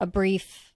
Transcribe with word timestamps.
A 0.00 0.06
brief 0.06 0.72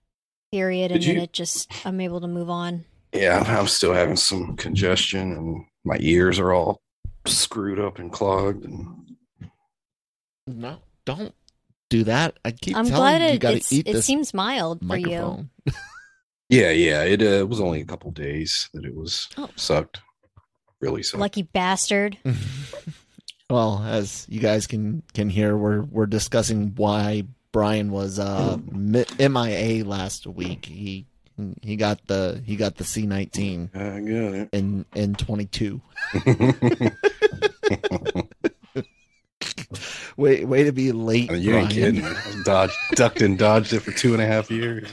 period, 0.51 0.91
and 0.91 1.01
Did 1.01 1.09
then 1.09 1.15
you- 1.17 1.23
it 1.23 1.33
just 1.33 1.71
I'm 1.85 1.99
able 2.01 2.21
to 2.21 2.27
move 2.27 2.49
on. 2.49 2.85
Yeah, 3.13 3.43
I'm 3.47 3.67
still 3.67 3.93
having 3.93 4.17
some 4.17 4.55
congestion 4.57 5.31
and 5.31 5.65
my 5.85 5.97
ears 6.01 6.37
are 6.37 6.51
all 6.51 6.81
screwed 7.25 7.79
up 7.79 7.97
and 7.97 8.11
clogged 8.11 8.65
and 8.65 9.15
No, 10.47 10.77
don't 11.05 11.33
do 11.89 12.03
that. 12.03 12.37
I 12.43 12.51
keep 12.51 12.75
I'm 12.75 12.85
telling 12.85 12.99
glad 12.99 13.21
you, 13.21 13.27
you 13.27 13.33
it 13.33 13.39
gotta 13.39 13.63
eat 13.71 13.87
it 13.87 13.93
this 13.93 14.05
seems 14.05 14.33
mild 14.33 14.85
for 14.85 14.97
you. 14.97 15.47
yeah, 16.49 16.71
yeah, 16.71 17.03
it 17.03 17.21
uh, 17.23 17.45
was 17.47 17.61
only 17.61 17.81
a 17.81 17.85
couple 17.85 18.11
days 18.11 18.69
that 18.73 18.83
it 18.85 18.93
was 18.95 19.27
Oh. 19.37 19.49
sucked. 19.55 20.01
Really 20.81 21.01
sucked. 21.03 21.21
Lucky 21.21 21.41
bastard. 21.43 22.17
well, 23.49 23.81
as 23.87 24.25
you 24.29 24.39
guys 24.39 24.67
can 24.67 25.03
can 25.13 25.29
hear, 25.29 25.55
we're 25.55 25.81
we're 25.83 26.05
discussing 26.05 26.73
why 26.75 27.23
Brian 27.55 27.89
was 27.89 28.19
uh 28.19 28.57
MIA 29.17 29.85
last 29.85 30.27
week. 30.27 30.65
He 30.65 31.05
he 31.61 31.77
got 31.77 32.05
the 32.07 32.41
he 32.45 32.57
got 32.57 32.75
the 32.75 32.83
C 32.83 33.05
nineteen 33.05 33.69
I 33.73 34.01
got 34.01 34.49
in 34.51 34.83
in 34.93 35.15
twenty 35.15 35.45
two. 35.45 35.79
Way 40.17 40.43
way 40.45 40.63
to 40.63 40.71
be 40.73 40.91
late, 40.91 41.29
you 41.31 41.55
ain't 41.55 41.69
Brian. 41.73 41.95
kidding. 41.95 42.43
Dodged, 42.43 42.73
ducked 42.93 43.21
and 43.21 43.37
dodged 43.37 43.73
it 43.73 43.81
for 43.81 43.91
two 43.91 44.13
and 44.13 44.21
a 44.21 44.25
half 44.25 44.49
years. 44.51 44.89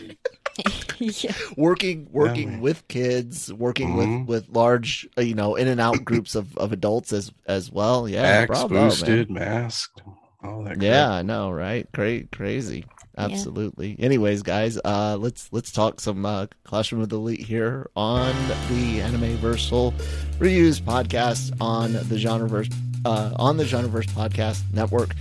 yeah. 0.98 1.32
Working 1.56 2.08
working 2.12 2.50
man. 2.52 2.60
with 2.60 2.86
kids, 2.88 3.52
working 3.52 3.90
Mhm. 3.90 4.26
with 4.26 4.44
with 4.46 4.56
large 4.56 5.08
uh, 5.18 5.20
you 5.22 5.34
know 5.34 5.54
in 5.56 5.66
and 5.68 5.80
out 5.80 6.04
groups 6.04 6.34
of 6.34 6.56
of 6.58 6.72
adults 6.72 7.12
as 7.12 7.32
as 7.46 7.70
well. 7.72 8.08
Yeah, 8.08 8.22
Axe 8.22 8.46
bravo, 8.48 8.74
man. 8.74 8.88
boosted, 8.88 9.30
masked, 9.30 10.02
all 10.42 10.62
that. 10.64 10.74
crap. 10.74 10.82
Yeah, 10.82 11.10
I 11.10 11.22
know, 11.22 11.50
right? 11.50 11.90
Great, 11.92 12.32
crazy. 12.32 12.84
Absolutely. 13.18 13.94
Anyways, 13.98 14.42
guys, 14.42 14.78
uh 14.84 15.16
let's 15.20 15.48
let's 15.52 15.70
talk 15.70 16.00
some 16.00 16.24
uh 16.24 16.46
Classroom 16.64 17.02
of 17.02 17.10
the 17.10 17.16
Elite 17.16 17.40
here 17.40 17.90
on 17.94 18.34
the 18.70 19.00
Anime 19.02 19.36
Versal 19.38 19.92
Reviews 20.38 20.80
podcast 20.80 21.54
on 21.60 21.92
the 21.92 22.16
Genreverse 22.16 22.72
uh 23.04 23.32
on 23.36 23.58
the 23.58 23.64
Genreverse 23.64 24.08
podcast 24.10 24.62
network. 24.72 25.14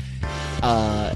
Uh 0.64 1.14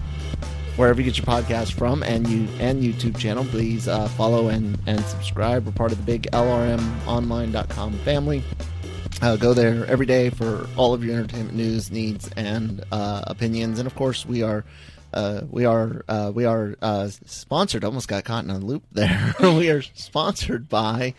wherever 0.75 0.99
you 0.99 1.09
get 1.09 1.17
your 1.17 1.25
podcast 1.25 1.71
from 1.71 2.03
and 2.03 2.27
you 2.27 2.45
and 2.59 2.83
YouTube 2.83 3.17
channel, 3.17 3.45
please 3.45 3.87
uh 3.87 4.09
follow 4.09 4.49
and 4.49 4.77
and 4.85 4.99
subscribe. 5.05 5.65
We're 5.65 5.71
part 5.71 5.93
of 5.93 5.97
the 5.97 6.03
big 6.03 6.23
LRMonline.com 6.33 7.93
family. 7.99 8.43
Uh, 9.21 9.37
go 9.37 9.53
there 9.53 9.85
every 9.85 10.05
day 10.05 10.29
for 10.29 10.67
all 10.75 10.93
of 10.93 11.03
your 11.03 11.15
entertainment 11.15 11.55
news, 11.55 11.89
needs, 11.89 12.29
and 12.35 12.83
uh, 12.91 13.23
opinions. 13.27 13.79
And 13.79 13.87
of 13.87 13.95
course, 13.95 14.25
we 14.25 14.43
are 14.43 14.65
uh, 15.13 15.41
we 15.49 15.65
are 15.65 16.03
uh, 16.07 16.31
we 16.35 16.45
are 16.45 16.75
uh, 16.81 17.07
sponsored. 17.25 17.83
Almost 17.83 18.07
got 18.07 18.25
caught 18.25 18.43
in 18.43 18.49
a 18.49 18.59
loop 18.59 18.83
there. 18.91 19.33
we 19.39 19.69
are 19.69 19.81
sponsored 19.81 20.67
by 20.67 21.13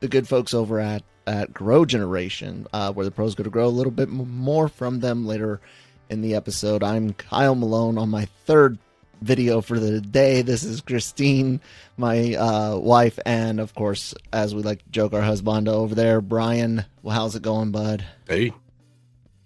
the 0.00 0.08
good 0.08 0.26
folks 0.26 0.54
over 0.54 0.80
at 0.80 1.02
at 1.26 1.52
Grow 1.52 1.84
Generation, 1.84 2.66
uh, 2.72 2.92
where 2.92 3.04
the 3.04 3.12
pros 3.12 3.34
go 3.34 3.44
to 3.44 3.50
grow 3.50 3.66
a 3.66 3.68
little 3.68 3.92
bit 3.92 4.08
more 4.08 4.68
from 4.68 5.00
them 5.00 5.26
later 5.26 5.60
in 6.08 6.22
the 6.22 6.34
episode. 6.34 6.82
I'm 6.82 7.12
Kyle 7.12 7.54
Malone 7.54 7.98
on 7.98 8.08
my 8.08 8.26
third 8.46 8.78
video 9.22 9.60
for 9.60 9.78
the 9.78 10.00
day. 10.00 10.42
This 10.42 10.64
is 10.64 10.80
Christine, 10.80 11.60
my 11.96 12.34
uh, 12.34 12.76
wife, 12.76 13.18
and 13.24 13.60
of 13.60 13.74
course, 13.74 14.14
as 14.32 14.54
we 14.54 14.62
like 14.62 14.82
to 14.84 14.90
joke, 14.90 15.12
our 15.14 15.22
husband 15.22 15.68
over 15.68 15.94
there, 15.94 16.20
Brian. 16.20 16.84
Well, 17.02 17.14
how's 17.14 17.36
it 17.36 17.42
going, 17.42 17.70
bud? 17.70 18.04
Hey, 18.28 18.52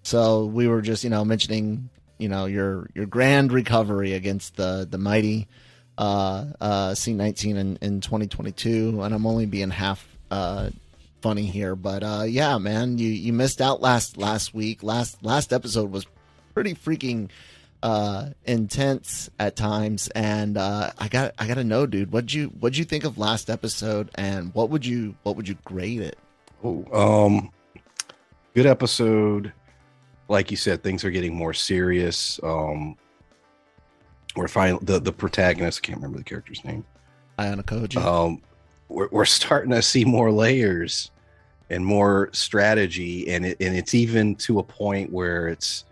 So 0.02 0.46
we 0.46 0.66
were 0.68 0.82
just, 0.82 1.04
you 1.04 1.10
know, 1.10 1.24
mentioning, 1.24 1.90
you 2.18 2.28
know, 2.28 2.46
your 2.46 2.88
your 2.94 3.06
grand 3.06 3.52
recovery 3.52 4.14
against 4.14 4.56
the 4.56 4.86
the 4.90 4.98
mighty 4.98 5.46
uh, 5.98 6.44
uh, 6.60 6.90
C19 6.90 7.56
in, 7.56 7.78
in 7.80 8.00
2022, 8.00 9.02
and 9.02 9.14
I'm 9.14 9.26
only 9.26 9.46
being 9.46 9.70
half 9.70 10.06
uh, 10.30 10.70
funny 11.22 11.46
here, 11.46 11.74
but 11.74 12.02
uh, 12.02 12.24
yeah, 12.26 12.58
man, 12.58 12.98
you 12.98 13.08
you 13.08 13.32
missed 13.32 13.60
out 13.60 13.80
last 13.80 14.16
last 14.16 14.54
week. 14.54 14.82
Last 14.82 15.22
last 15.24 15.52
episode 15.52 15.90
was 15.90 16.06
pretty 16.54 16.74
freaking 16.74 17.30
uh 17.86 18.30
intense 18.44 19.30
at 19.38 19.54
times 19.54 20.08
and 20.08 20.56
uh 20.58 20.90
i 20.98 21.06
got 21.06 21.32
i 21.38 21.46
gotta 21.46 21.62
know 21.62 21.86
dude 21.86 22.10
what'd 22.10 22.32
you 22.32 22.48
what'd 22.58 22.76
you 22.76 22.84
think 22.84 23.04
of 23.04 23.16
last 23.16 23.48
episode 23.48 24.10
and 24.16 24.52
what 24.54 24.70
would 24.70 24.84
you 24.84 25.14
what 25.22 25.36
would 25.36 25.46
you 25.46 25.56
grade 25.64 26.00
it 26.00 26.18
Oh, 26.64 26.84
um, 26.92 27.50
good 28.54 28.66
episode. 28.66 29.52
Like 30.28 30.50
you 30.50 30.56
said, 30.56 30.82
things 30.82 31.04
are 31.04 31.10
getting 31.10 31.34
more 31.34 31.52
serious. 31.54 32.40
Um, 32.42 32.96
we're 34.34 34.48
finally 34.48 34.80
the 34.82 34.98
the 34.98 35.12
protagonist. 35.12 35.80
I 35.82 35.86
can't 35.86 35.98
remember 35.98 36.18
the 36.18 36.24
character's 36.24 36.64
name. 36.64 36.84
Ayanokoji. 37.38 38.02
Um, 38.02 38.42
we're 38.88 39.08
we're 39.12 39.24
starting 39.24 39.70
to 39.72 39.82
see 39.82 40.04
more 40.04 40.32
layers 40.32 41.10
and 41.70 41.84
more 41.84 42.30
strategy, 42.32 43.28
and 43.28 43.46
it 43.46 43.58
and 43.60 43.76
it's 43.76 43.94
even 43.94 44.34
to 44.36 44.58
a 44.58 44.64
point 44.64 45.12
where 45.12 45.48
it's 45.48 45.84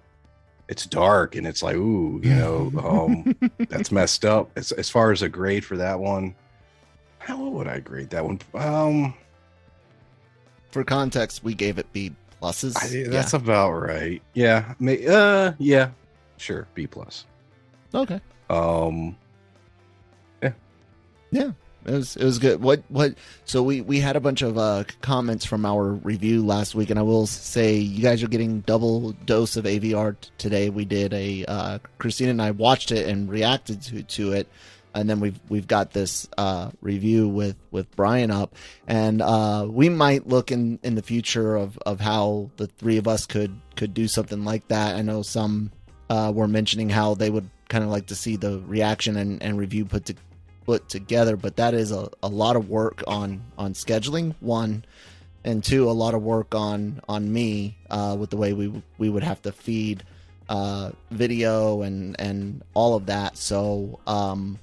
it's 0.69 0.87
dark 0.87 1.37
and 1.37 1.47
it's 1.47 1.63
like, 1.63 1.77
ooh, 1.77 2.21
you 2.23 2.35
know, 2.35 2.73
um, 2.79 3.51
that's 3.69 3.93
messed 3.93 4.25
up. 4.25 4.51
As 4.57 4.73
as 4.73 4.89
far 4.89 5.13
as 5.13 5.23
a 5.23 5.29
grade 5.29 5.65
for 5.65 5.77
that 5.77 5.99
one, 5.99 6.35
how 7.19 7.43
would 7.43 7.69
I 7.69 7.81
grade 7.81 8.11
that 8.11 8.25
one? 8.25 8.41
Um. 8.55 9.15
For 10.71 10.83
context, 10.83 11.45
we 11.45 11.55
gave 11.55 11.79
it 11.79 11.93
B 11.93 12.13
pluses. 12.43 12.77
I, 12.77 13.09
that's 13.09 13.33
about 13.33 13.71
right. 13.73 14.21
Yeah. 14.33 14.75
May, 14.81 15.07
uh. 15.07 15.53
Yeah. 15.59 15.91
Sure. 16.37 16.67
B 16.75 16.87
plus. 16.87 17.27
okay. 17.95 18.21
Um. 18.51 19.17
Yeah 20.43 20.53
yeah, 21.35 21.51
it 21.87 21.93
was 21.93 22.17
it 22.17 22.25
was 22.25 22.39
good. 22.39 22.63
What 22.63 22.83
what? 22.89 23.15
So 23.45 23.63
we 23.63 23.81
we 23.81 24.01
had 24.01 24.17
a 24.17 24.21
bunch 24.21 24.43
of 24.43 24.57
uh, 24.59 24.85
comments 25.03 25.45
from 25.45 25.67
our 25.67 25.93
review 25.93 26.45
last 26.45 26.75
week, 26.75 26.91
and 26.91 26.99
I 26.99 27.03
will 27.03 27.27
say 27.27 27.77
you 27.77 28.03
guys 28.03 28.23
are 28.23 28.29
getting 28.29 28.61
double 28.61 29.13
dose 29.25 29.57
of 29.57 29.65
AVR 29.65 30.17
t- 30.21 30.31
today. 30.39 30.71
We 30.71 30.85
did 30.85 31.13
a 31.13 31.45
uh, 31.47 31.79
Christina 31.99 32.31
and 32.31 32.43
I 32.43 32.53
watched 32.53 32.91
it 32.91 33.09
and 33.09 33.29
reacted 33.29 33.83
to 33.83 34.03
to 34.03 34.33
it, 34.33 34.49
and 34.95 35.11
then 35.11 35.21
we've 35.21 35.39
we've 35.49 35.69
got 35.69 35.93
this 35.93 36.29
uh, 36.39 36.71
review 36.81 37.29
with 37.29 37.57
with 37.71 37.95
Brian 37.97 38.31
up, 38.31 38.55
and 38.87 39.21
uh, 39.21 39.67
we 39.69 39.89
might 39.89 40.27
look 40.27 40.51
in 40.51 40.79
in 40.83 40.95
the 40.95 41.03
future 41.03 41.57
of 41.57 41.79
of 41.87 42.01
how 42.01 42.51
the 42.57 42.67
three 42.67 42.97
of 42.97 43.09
us 43.09 43.27
could 43.27 43.55
could 43.77 43.93
do 43.93 44.09
something 44.09 44.45
like 44.45 44.69
that. 44.69 44.97
I 44.97 45.03
know 45.03 45.23
some 45.23 45.71
uh, 46.09 46.33
were 46.35 46.49
mentioning 46.49 46.89
how 46.89 47.15
they 47.15 47.31
would 47.31 47.51
kind 47.69 47.85
of 47.85 47.91
like 47.91 48.07
to 48.07 48.15
see 48.15 48.37
the 48.37 48.61
reaction 48.67 49.17
and, 49.17 49.43
and 49.43 49.59
review 49.59 49.85
put 49.85 50.05
to, 50.07 50.15
put 50.65 50.89
together, 50.89 51.37
but 51.37 51.57
that 51.57 51.75
is 51.75 51.93
a, 51.93 52.09
a 52.23 52.29
lot 52.29 52.57
of 52.57 52.69
work 52.69 53.03
on 53.07 53.43
on 53.59 53.75
scheduling 53.75 54.35
one, 54.41 54.85
and 55.45 55.63
two 55.63 55.89
a 55.89 55.93
lot 55.93 56.15
of 56.15 56.23
work 56.23 56.55
on 56.55 57.01
on 57.09 57.33
me 57.33 57.77
uh, 57.91 58.17
with 58.19 58.31
the 58.31 58.37
way 58.37 58.53
we 58.53 58.83
we 58.99 59.09
would 59.09 59.23
have 59.23 59.41
to 59.43 59.53
feed 59.53 60.05
uh, 60.49 60.91
video 61.11 61.83
and 61.83 62.19
and 62.21 62.63
all 62.75 62.95
of 62.95 63.07
that. 63.07 63.37
So 63.37 64.01
um, 64.07 64.59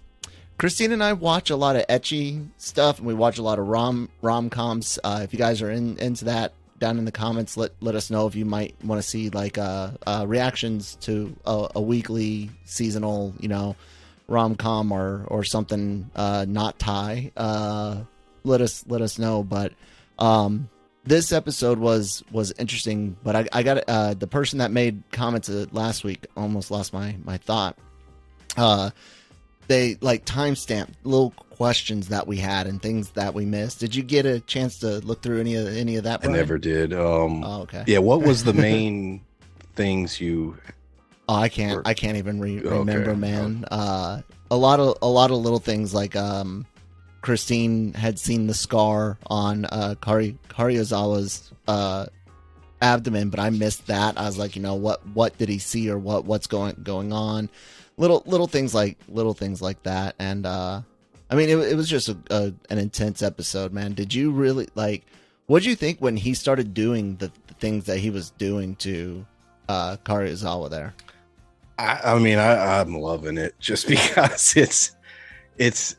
Christine 0.57 0.91
and 0.91 1.03
I 1.03 1.13
watch 1.13 1.49
a 1.49 1.55
lot 1.55 1.75
of 1.75 1.87
ecchi 1.87 2.47
stuff, 2.57 2.99
and 2.99 3.07
we 3.07 3.13
watch 3.13 3.37
a 3.37 3.41
lot 3.41 3.59
of 3.59 3.67
rom 3.67 4.09
rom 4.21 4.49
coms. 4.49 4.99
Uh, 5.03 5.21
if 5.23 5.33
you 5.33 5.39
guys 5.39 5.61
are 5.61 5.71
in 5.71 5.97
into 5.97 6.25
that, 6.25 6.53
down 6.81 6.97
in 6.97 7.05
the 7.05 7.11
comments, 7.11 7.55
let 7.55 7.71
let 7.79 7.95
us 7.95 8.09
know 8.09 8.27
if 8.27 8.35
you 8.35 8.43
might 8.43 8.75
want 8.83 9.01
to 9.01 9.07
see 9.07 9.29
like 9.29 9.57
uh, 9.57 9.91
uh, 10.05 10.25
reactions 10.27 10.97
to 11.01 11.33
a, 11.45 11.69
a 11.75 11.81
weekly 11.81 12.49
seasonal, 12.65 13.33
you 13.39 13.47
know, 13.47 13.75
rom 14.31 14.55
com 14.55 14.91
or 14.91 15.25
or 15.27 15.43
something 15.43 16.09
uh, 16.15 16.45
not 16.47 16.79
Thai. 16.79 17.31
Uh, 17.35 18.01
let 18.43 18.61
us 18.61 18.83
let 18.87 19.01
us 19.01 19.19
know. 19.19 19.43
But 19.43 19.73
um, 20.17 20.69
this 21.03 21.31
episode 21.31 21.77
was 21.77 22.23
was 22.31 22.51
interesting. 22.57 23.17
But 23.23 23.35
I, 23.35 23.47
I 23.51 23.63
got 23.63 23.83
uh, 23.87 24.13
the 24.13 24.27
person 24.27 24.59
that 24.59 24.71
made 24.71 25.03
comments 25.11 25.49
last 25.71 26.03
week 26.03 26.25
almost 26.35 26.71
lost 26.71 26.93
my 26.93 27.15
my 27.23 27.37
thought. 27.37 27.77
Uh, 28.57 28.91
they 29.67 29.97
like 30.01 30.25
timestamp 30.25 30.89
little 31.03 31.31
questions 31.31 32.07
that 32.09 32.27
we 32.27 32.37
had 32.37 32.67
and 32.67 32.81
things 32.81 33.11
that 33.11 33.33
we 33.33 33.45
missed. 33.45 33.79
Did 33.79 33.95
you 33.95 34.03
get 34.03 34.25
a 34.25 34.39
chance 34.39 34.79
to 34.79 34.99
look 34.99 35.21
through 35.21 35.39
any 35.39 35.55
of 35.55 35.67
any 35.67 35.95
of 35.95 36.05
that? 36.05 36.25
I 36.25 36.27
never 36.27 36.57
did. 36.57 36.93
Um. 36.93 37.43
Oh, 37.43 37.61
okay. 37.61 37.83
Yeah. 37.87 37.99
What 37.99 38.21
was 38.21 38.43
the 38.43 38.53
main 38.69 39.21
things 39.75 40.19
you? 40.19 40.57
Oh, 41.29 41.35
I 41.35 41.49
can't. 41.49 41.77
Or- 41.77 41.87
I 41.87 41.93
can't 41.93 42.17
even 42.17 42.39
re- 42.39 42.59
Okay, 42.59 42.69
remember, 42.69 43.15
man. 43.15 43.65
Uh, 43.71 44.21
a 44.49 44.55
lot 44.57 44.79
of 44.79 44.97
a 45.01 45.07
lot 45.07 45.31
of 45.31 45.37
little 45.37 45.59
things 45.59 45.93
like 45.93 46.15
um, 46.15 46.65
Christine 47.21 47.93
had 47.93 48.19
seen 48.19 48.47
the 48.47 48.53
scar 48.53 49.17
on 49.27 49.65
uh, 49.65 49.95
Kari 50.01 50.37
Karuizawa's 50.49 51.51
uh, 51.67 52.07
abdomen, 52.81 53.29
but 53.29 53.39
I 53.39 53.49
missed 53.49 53.87
that. 53.87 54.17
I 54.19 54.25
was 54.25 54.37
like, 54.37 54.55
you 54.55 54.61
know, 54.61 54.75
what 54.75 55.05
what 55.09 55.37
did 55.37 55.47
he 55.49 55.57
see 55.59 55.89
or 55.89 55.97
what 55.97 56.25
what's 56.25 56.47
going 56.47 56.75
going 56.83 57.13
on? 57.13 57.49
Little 57.97 58.23
little 58.25 58.47
things 58.47 58.73
like 58.73 58.97
little 59.07 59.33
things 59.33 59.61
like 59.61 59.83
that, 59.83 60.15
and 60.19 60.45
uh, 60.45 60.81
I 61.29 61.35
mean, 61.35 61.49
it, 61.49 61.57
it 61.59 61.75
was 61.75 61.87
just 61.87 62.09
a, 62.09 62.17
a, 62.29 62.53
an 62.69 62.77
intense 62.77 63.21
episode, 63.21 63.71
man. 63.71 63.93
Did 63.93 64.13
you 64.13 64.31
really 64.31 64.67
like? 64.75 65.05
What 65.47 65.63
did 65.63 65.69
you 65.69 65.75
think 65.75 65.99
when 65.99 66.15
he 66.17 66.33
started 66.33 66.73
doing 66.73 67.17
the, 67.17 67.31
the 67.47 67.53
things 67.55 67.85
that 67.85 67.97
he 67.99 68.09
was 68.09 68.31
doing 68.31 68.75
to 68.77 69.25
uh, 69.71 69.97
Karuizawa 70.03 70.69
there? 70.69 70.93
I, 71.79 71.99
I 72.15 72.19
mean, 72.19 72.37
I, 72.37 72.79
I'm 72.81 72.93
loving 72.93 73.37
it 73.37 73.55
just 73.59 73.87
because 73.95 74.55
it's 74.55 74.95
it's 75.57 75.95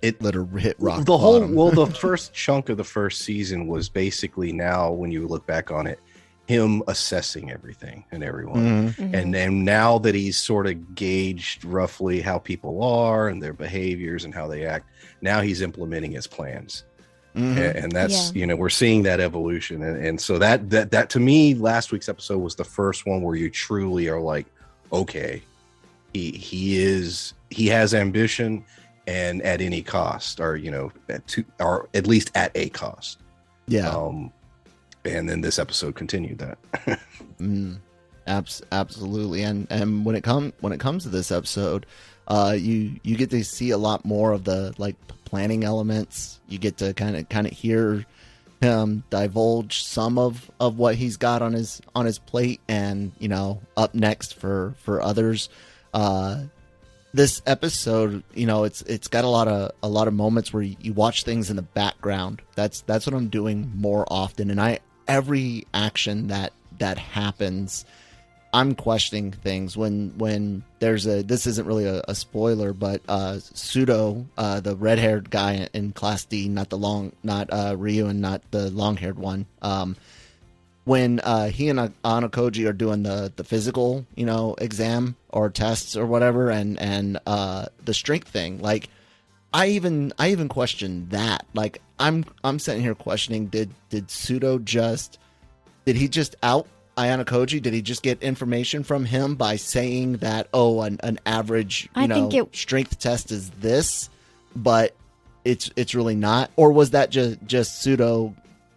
it 0.00 0.22
Let 0.22 0.34
her 0.34 0.44
hit 0.46 0.76
rock. 0.78 1.04
the 1.04 1.18
whole 1.18 1.40
bottom. 1.40 1.54
well 1.56 1.70
the 1.70 1.86
first 2.06 2.32
chunk 2.32 2.68
of 2.68 2.76
the 2.76 2.84
first 2.84 3.22
season 3.22 3.66
was 3.66 3.88
basically 3.88 4.52
now 4.52 4.92
when 4.92 5.10
you 5.10 5.26
look 5.26 5.44
back 5.46 5.70
on 5.72 5.86
it 5.86 5.98
him 6.46 6.82
assessing 6.88 7.50
everything 7.50 8.04
and 8.12 8.22
everyone 8.24 8.92
Mhm. 8.92 9.12
and 9.12 9.34
then 9.34 9.64
now 9.64 9.98
that 9.98 10.14
he's 10.14 10.38
sort 10.38 10.66
of 10.66 10.94
gauged 10.94 11.64
roughly 11.64 12.20
how 12.20 12.38
people 12.38 12.82
are 12.82 13.28
and 13.28 13.42
their 13.42 13.52
behaviors 13.52 14.24
and 14.24 14.32
how 14.34 14.46
they 14.46 14.64
act 14.64 14.86
now 15.20 15.40
he's 15.42 15.60
implementing 15.62 16.12
his 16.12 16.26
plans 16.28 16.84
Mhm. 17.36 17.56
A- 17.58 17.76
and 17.76 17.92
that's 17.92 18.32
Yeah. 18.32 18.40
you 18.40 18.46
know 18.46 18.56
we're 18.56 18.68
seeing 18.70 19.02
that 19.04 19.20
evolution 19.20 19.82
and, 19.82 20.04
and 20.04 20.20
so 20.20 20.38
that 20.38 20.70
that 20.70 20.90
that 20.92 21.10
to 21.10 21.20
me 21.20 21.54
last 21.54 21.92
week's 21.92 22.08
episode 22.08 22.38
was 22.38 22.54
the 22.56 22.64
first 22.64 23.06
one 23.06 23.22
where 23.22 23.36
you 23.36 23.50
truly 23.50 24.08
are 24.08 24.20
like 24.20 24.46
okay 24.92 25.42
he 26.14 26.30
he 26.32 26.78
is 26.82 27.34
he 27.50 27.66
has 27.68 27.92
ambition 27.94 28.64
and 29.06 29.42
at 29.42 29.60
any 29.60 29.82
cost 29.82 30.40
or 30.40 30.56
you 30.56 30.70
know 30.70 30.90
at 31.08 31.26
to, 31.28 31.44
or 31.60 31.88
at 31.94 32.06
least 32.06 32.30
at 32.34 32.50
a 32.54 32.70
cost 32.70 33.18
Yeah. 33.66 33.88
um 33.90 34.32
and 35.04 35.28
then 35.28 35.40
this 35.42 35.58
episode 35.58 35.94
continued 35.94 36.38
that 36.38 36.58
Mm, 37.40 37.78
abs- 38.26 38.62
absolutely. 38.72 39.42
And 39.42 39.66
and 39.70 40.04
when 40.04 40.16
it 40.16 40.24
come 40.24 40.52
when 40.60 40.72
it 40.72 40.80
comes 40.80 41.04
to 41.04 41.08
this 41.08 41.30
episode, 41.30 41.86
uh, 42.28 42.54
you 42.56 43.00
you 43.02 43.16
get 43.16 43.30
to 43.30 43.42
see 43.42 43.70
a 43.70 43.78
lot 43.78 44.04
more 44.04 44.32
of 44.32 44.44
the 44.44 44.74
like 44.78 44.96
planning 45.24 45.64
elements. 45.64 46.40
You 46.48 46.58
get 46.58 46.76
to 46.78 46.94
kind 46.94 47.16
of 47.16 47.28
kind 47.28 47.46
of 47.46 47.52
hear 47.52 48.06
him 48.60 49.04
divulge 49.10 49.82
some 49.82 50.18
of 50.18 50.50
of 50.60 50.78
what 50.78 50.94
he's 50.94 51.16
got 51.16 51.42
on 51.42 51.54
his 51.54 51.80
on 51.94 52.06
his 52.06 52.18
plate, 52.18 52.60
and 52.68 53.12
you 53.18 53.28
know 53.28 53.60
up 53.76 53.94
next 53.94 54.34
for 54.34 54.74
for 54.78 55.02
others. 55.02 55.48
Uh, 55.92 56.42
this 57.14 57.40
episode, 57.46 58.22
you 58.34 58.46
know, 58.46 58.64
it's 58.64 58.82
it's 58.82 59.08
got 59.08 59.24
a 59.24 59.28
lot 59.28 59.48
of 59.48 59.72
a 59.82 59.88
lot 59.88 60.08
of 60.08 60.14
moments 60.14 60.52
where 60.52 60.62
you, 60.62 60.76
you 60.80 60.92
watch 60.92 61.24
things 61.24 61.50
in 61.50 61.56
the 61.56 61.62
background. 61.62 62.42
That's 62.54 62.82
that's 62.82 63.06
what 63.06 63.14
I'm 63.14 63.28
doing 63.28 63.72
more 63.74 64.06
often, 64.10 64.50
and 64.50 64.60
I 64.60 64.80
every 65.06 65.66
action 65.72 66.28
that 66.28 66.52
that 66.78 66.98
happens, 66.98 67.84
I'm 68.52 68.74
questioning 68.74 69.32
things 69.32 69.76
when 69.76 70.16
when 70.16 70.62
there's 70.78 71.06
a 71.06 71.22
this 71.22 71.46
isn't 71.46 71.66
really 71.66 71.84
a, 71.84 72.02
a 72.08 72.14
spoiler, 72.14 72.72
but 72.72 73.02
uh, 73.08 73.34
Sudo 73.34 74.26
uh, 74.38 74.60
the 74.60 74.74
red 74.74 74.98
haired 74.98 75.30
guy 75.30 75.68
in 75.72 75.92
Class 75.92 76.24
D, 76.24 76.48
not 76.48 76.70
the 76.70 76.78
long, 76.78 77.12
not 77.22 77.52
uh, 77.52 77.74
Ryu, 77.76 78.06
and 78.06 78.20
not 78.20 78.42
the 78.50 78.70
long 78.70 78.96
haired 78.96 79.18
one. 79.18 79.46
Um, 79.60 79.96
when 80.84 81.20
uh, 81.20 81.48
he 81.48 81.68
and 81.68 81.78
Ayanokoji 81.78 82.66
are 82.66 82.72
doing 82.72 83.02
the 83.02 83.30
the 83.36 83.44
physical, 83.44 84.06
you 84.14 84.24
know, 84.24 84.54
exam 84.58 85.16
or 85.28 85.50
tests 85.50 85.96
or 85.96 86.06
whatever, 86.06 86.48
and 86.48 86.80
and 86.80 87.18
uh, 87.26 87.66
the 87.84 87.92
strength 87.92 88.28
thing, 88.28 88.60
like 88.62 88.88
I 89.52 89.68
even 89.68 90.12
I 90.18 90.30
even 90.30 90.48
question 90.48 91.08
that. 91.10 91.44
Like 91.52 91.82
I'm 91.98 92.24
I'm 92.42 92.58
sitting 92.58 92.82
here 92.82 92.94
questioning 92.94 93.46
did 93.46 93.70
did 93.90 94.08
Sudo 94.08 94.64
just 94.64 95.18
did 95.84 95.96
he 95.96 96.08
just 96.08 96.36
out 96.42 96.66
Ayanokoji? 96.98 97.62
Did 97.62 97.72
he 97.72 97.80
just 97.82 98.02
get 98.02 98.22
information 98.22 98.82
from 98.82 99.04
him 99.04 99.36
by 99.36 99.56
saying 99.56 100.14
that 100.18 100.48
oh 100.52 100.82
an, 100.82 100.98
an 101.02 101.18
average 101.24 101.84
you 101.84 102.02
I 102.02 102.06
know 102.06 102.28
think 102.28 102.34
it- 102.48 102.56
strength 102.56 102.98
test 102.98 103.30
is 103.30 103.50
this, 103.60 104.10
but 104.56 104.94
it's 105.44 105.70
it's 105.76 105.94
really 105.94 106.16
not, 106.16 106.50
or 106.56 106.72
was 106.72 106.90
that 106.90 107.10
just 107.10 107.38
just 107.46 107.86
Sudo 107.86 108.34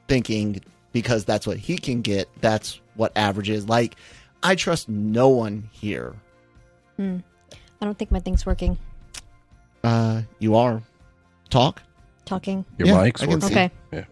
thinking 0.08 0.62
because 0.94 1.26
that's 1.26 1.48
what 1.48 1.58
he 1.58 1.78
can 1.78 2.02
get? 2.02 2.30
That's 2.42 2.80
what 2.96 3.12
average 3.18 3.50
is. 3.50 3.68
Like 3.68 3.96
I 4.44 4.56
trust 4.56 4.88
no 4.88 5.30
one 5.30 5.70
here. 5.72 6.14
I 7.00 7.22
don't 7.86 7.98
think 7.98 8.12
my 8.12 8.20
thing's 8.20 8.46
working. 8.46 8.78
Uh, 9.84 10.22
you 10.38 10.56
are 10.56 10.84
talk. 11.50 11.82
Talking. 12.26 12.64
your 12.78 12.90
Yeah, 12.90 13.02
mic's 13.02 13.26
working. 13.26 13.44
Okay. 13.44 13.72
Yeah. 13.92 14.06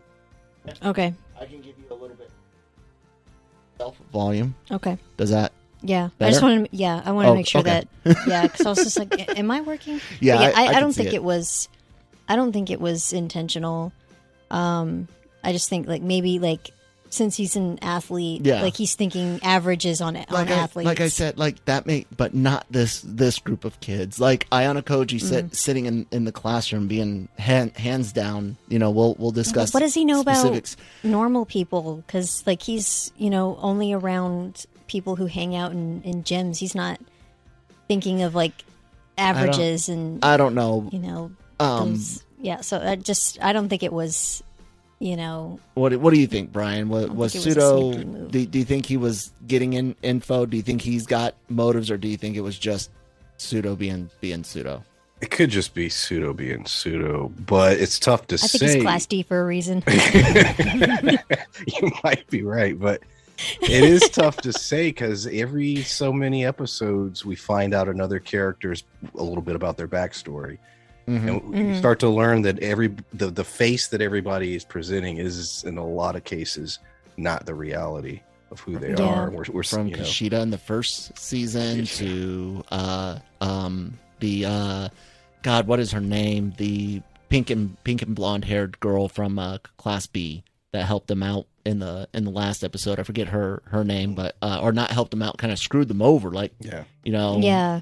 Okay. 0.83 1.13
I 1.39 1.45
can 1.45 1.61
volume. 4.11 4.55
Okay. 4.71 4.97
Does 5.17 5.29
that? 5.31 5.51
Yeah. 5.81 6.09
I 6.19 6.29
just 6.29 6.41
want 6.41 6.69
to. 6.69 6.75
Yeah. 6.75 7.01
I 7.05 7.11
want 7.11 7.25
to 7.27 7.31
Oh, 7.31 7.35
make 7.35 7.47
sure 7.47 7.61
okay. 7.61 7.85
that. 8.03 8.17
Yeah. 8.27 8.43
Because 8.43 8.65
I 8.65 8.69
was 8.69 8.79
just 8.83 8.99
like, 8.99 9.37
am 9.37 9.49
I 9.51 9.61
working? 9.61 10.01
Yeah, 10.19 10.37
I- 10.39 10.45
I, 10.51 10.51
I 10.65 10.67
I, 10.75 10.79
don't 10.79 10.93
think 10.93 11.09
it. 11.09 11.15
it. 11.15 11.23
was. 11.23 11.69
I 12.27 12.35
don't 12.35 12.51
think 12.51 12.69
it 12.69 12.79
was 12.81 13.13
intentional. 13.13 13.91
Um, 14.51 15.07
I 15.43 15.51
just 15.53 15.69
think 15.69 15.87
like 15.87 16.01
maybe 16.01 16.39
like 16.39 16.71
since 17.09 17.35
he's 17.37 17.55
an 17.55 17.79
athlete, 17.81 18.45
Yeah. 18.45 18.61
like 18.61 18.75
he's 18.77 18.95
thinking 18.95 19.39
averages 19.43 19.99
on 20.01 20.15
on 20.15 20.25
Like 20.29 20.49
I, 20.49 20.53
athletes. 20.53 20.85
like 20.85 21.01
I 21.01 21.07
said, 21.07 21.37
like 21.37 21.63
that 21.65 21.85
may, 21.85 22.05
but 22.15 22.33
not 22.33 22.65
this 22.69 23.01
this 23.05 23.39
group 23.39 23.65
of 23.65 23.79
kids. 23.79 24.19
Like 24.19 24.49
Ayanokoji 24.51 25.19
sit, 25.21 25.45
Mm-hmm. 25.45 25.53
sitting 25.53 25.85
in, 25.85 26.05
in 26.11 26.25
the 26.25 26.31
classroom, 26.31 26.87
being 26.87 27.27
hand, 27.37 27.75
hands 27.77 28.11
down. 28.13 28.57
You 28.67 28.79
know, 28.79 28.91
we'll 28.91 29.15
we'll 29.19 29.31
discuss. 29.31 29.73
what 29.73 29.79
does 29.81 29.93
he 29.93 30.05
know 30.05 30.21
specifics. 30.21 30.73
about 30.75 31.09
normal 31.09 31.45
people? 31.45 32.03
Because 32.05 32.43
like 32.45 32.61
he's 32.61 33.11
you 33.17 33.29
know 33.29 33.57
only 33.61 33.91
around 33.93 34.65
people 34.87 35.15
who 35.15 35.25
hang 35.27 35.55
out 35.55 35.71
in, 35.71 36.01
in 36.03 36.23
gyms. 36.23 36.57
He's 36.57 36.75
not 36.75 36.99
thinking 37.87 38.21
of 38.23 38.35
like 38.35 38.53
averages 39.17 39.89
and 39.89 40.23
I 40.23 40.37
don't 40.37 40.55
know. 40.55 40.89
you 40.91 40.99
know 40.99 41.31
Um, 41.59 41.91
those. 41.91 42.23
Yeah. 42.41 42.61
So 42.61 42.79
I 42.79 42.95
just 42.95 43.37
I 43.43 43.51
don't 43.53 43.67
think 43.69 43.83
it 43.83 43.91
was 43.91 44.41
you 44.99 45.15
know 45.15 45.59
What 45.73 45.95
What 45.97 46.13
do 46.13 46.19
you 46.19 46.27
think, 46.27 46.51
Brian? 46.51 46.89
Was, 46.89 47.07
don't 47.07 47.15
was 47.15 47.33
think 47.33 47.45
it 47.45 47.55
was 47.55 47.95
Sudo? 47.95 48.31
Do, 48.31 48.45
do 48.45 48.59
you 48.59 48.65
think 48.65 48.85
he 48.85 48.97
was 48.97 49.31
getting 49.47 49.73
in 49.73 49.95
info? 50.01 50.45
Do 50.45 50.57
you 50.57 50.63
think 50.63 50.81
he's 50.81 51.05
got 51.05 51.35
motives, 51.47 51.89
or 51.89 51.97
do 51.97 52.07
you 52.07 52.17
think 52.17 52.35
it 52.35 52.41
was 52.41 52.59
just 52.59 52.91
Sudo 53.37 53.77
being 53.77 54.09
being 54.21 54.43
Sudo? 54.43 54.83
it 55.21 55.31
could 55.31 55.49
just 55.49 55.73
be 55.73 55.89
Sudo 55.89 56.35
being 56.35 56.63
Sudo 56.63 57.31
but 57.45 57.77
it's 57.77 57.99
tough 57.99 58.27
to 58.27 58.35
I 58.35 58.37
think 58.37 58.59
say 58.59 58.73
he's 58.75 58.83
class 58.83 59.05
D 59.05 59.23
for 59.23 59.41
a 59.41 59.45
reason. 59.45 59.83
you 59.87 61.91
might 62.03 62.25
be 62.29 62.43
right, 62.43 62.79
but 62.79 63.01
it 63.61 63.83
is 63.83 64.09
tough 64.09 64.37
to 64.37 64.53
say 64.53 64.89
because 64.89 65.27
every 65.27 65.83
so 65.83 66.11
many 66.11 66.45
episodes 66.45 67.25
we 67.25 67.35
find 67.35 67.73
out 67.73 67.87
another 67.87 68.19
character's 68.19 68.83
a 69.15 69.23
little 69.23 69.41
bit 69.41 69.55
about 69.55 69.77
their 69.77 69.87
backstory, 69.87 70.57
Mhm. 71.09 71.53
and 71.53 71.67
you 71.69 71.75
start 71.77 71.99
to 71.99 72.09
learn 72.09 72.43
that 72.43 72.59
every 72.59 72.93
the 73.13 73.27
the 73.31 73.43
face 73.43 73.87
that 73.87 74.01
everybody 74.01 74.55
is 74.55 74.63
presenting 74.63 75.17
is 75.17 75.63
in 75.65 75.77
a 75.77 75.85
lot 75.85 76.15
of 76.15 76.23
cases 76.23 76.79
not 77.17 77.45
the 77.45 77.53
reality 77.55 78.21
of 78.51 78.59
who 78.61 78.77
they 78.79 78.91
Yeah. 78.91 79.03
are. 79.03 79.29
We're, 79.29 79.43
we're 79.51 79.63
from 79.63 79.87
you 79.87 79.95
know, 79.97 80.03
Kushida 80.03 80.41
in 80.41 80.49
the 80.51 80.57
first 80.57 81.17
season 81.17 81.85
to 81.85 82.63
uh 82.71 83.19
um 83.41 83.97
the 84.19 84.45
uh 84.45 84.89
God, 85.41 85.67
what 85.67 85.79
is 85.79 85.91
her 85.91 86.01
name? 86.01 86.53
The 86.57 87.01
pink 87.29 87.49
and 87.49 87.81
pink 87.83 88.01
and 88.01 88.13
blonde 88.15 88.45
haired 88.45 88.79
girl 88.79 89.07
from 89.07 89.39
uh 89.39 89.57
class 89.77 90.07
B 90.07 90.43
that 90.71 90.85
helped 90.85 91.07
them 91.07 91.23
out 91.23 91.45
in 91.65 91.79
the 91.79 92.07
in 92.13 92.23
the 92.25 92.31
last 92.31 92.63
episode. 92.63 92.99
I 92.99 93.03
forget 93.03 93.27
her 93.27 93.61
her 93.65 93.83
name, 93.83 94.15
but 94.15 94.35
uh 94.41 94.59
or 94.61 94.71
not 94.71 94.91
helped 94.91 95.11
them 95.11 95.21
out, 95.21 95.37
kind 95.37 95.51
of 95.53 95.59
screwed 95.59 95.87
them 95.87 96.01
over, 96.01 96.31
like 96.31 96.53
yeah. 96.59 96.83
you 97.03 97.11
know 97.11 97.39
yeah. 97.39 97.81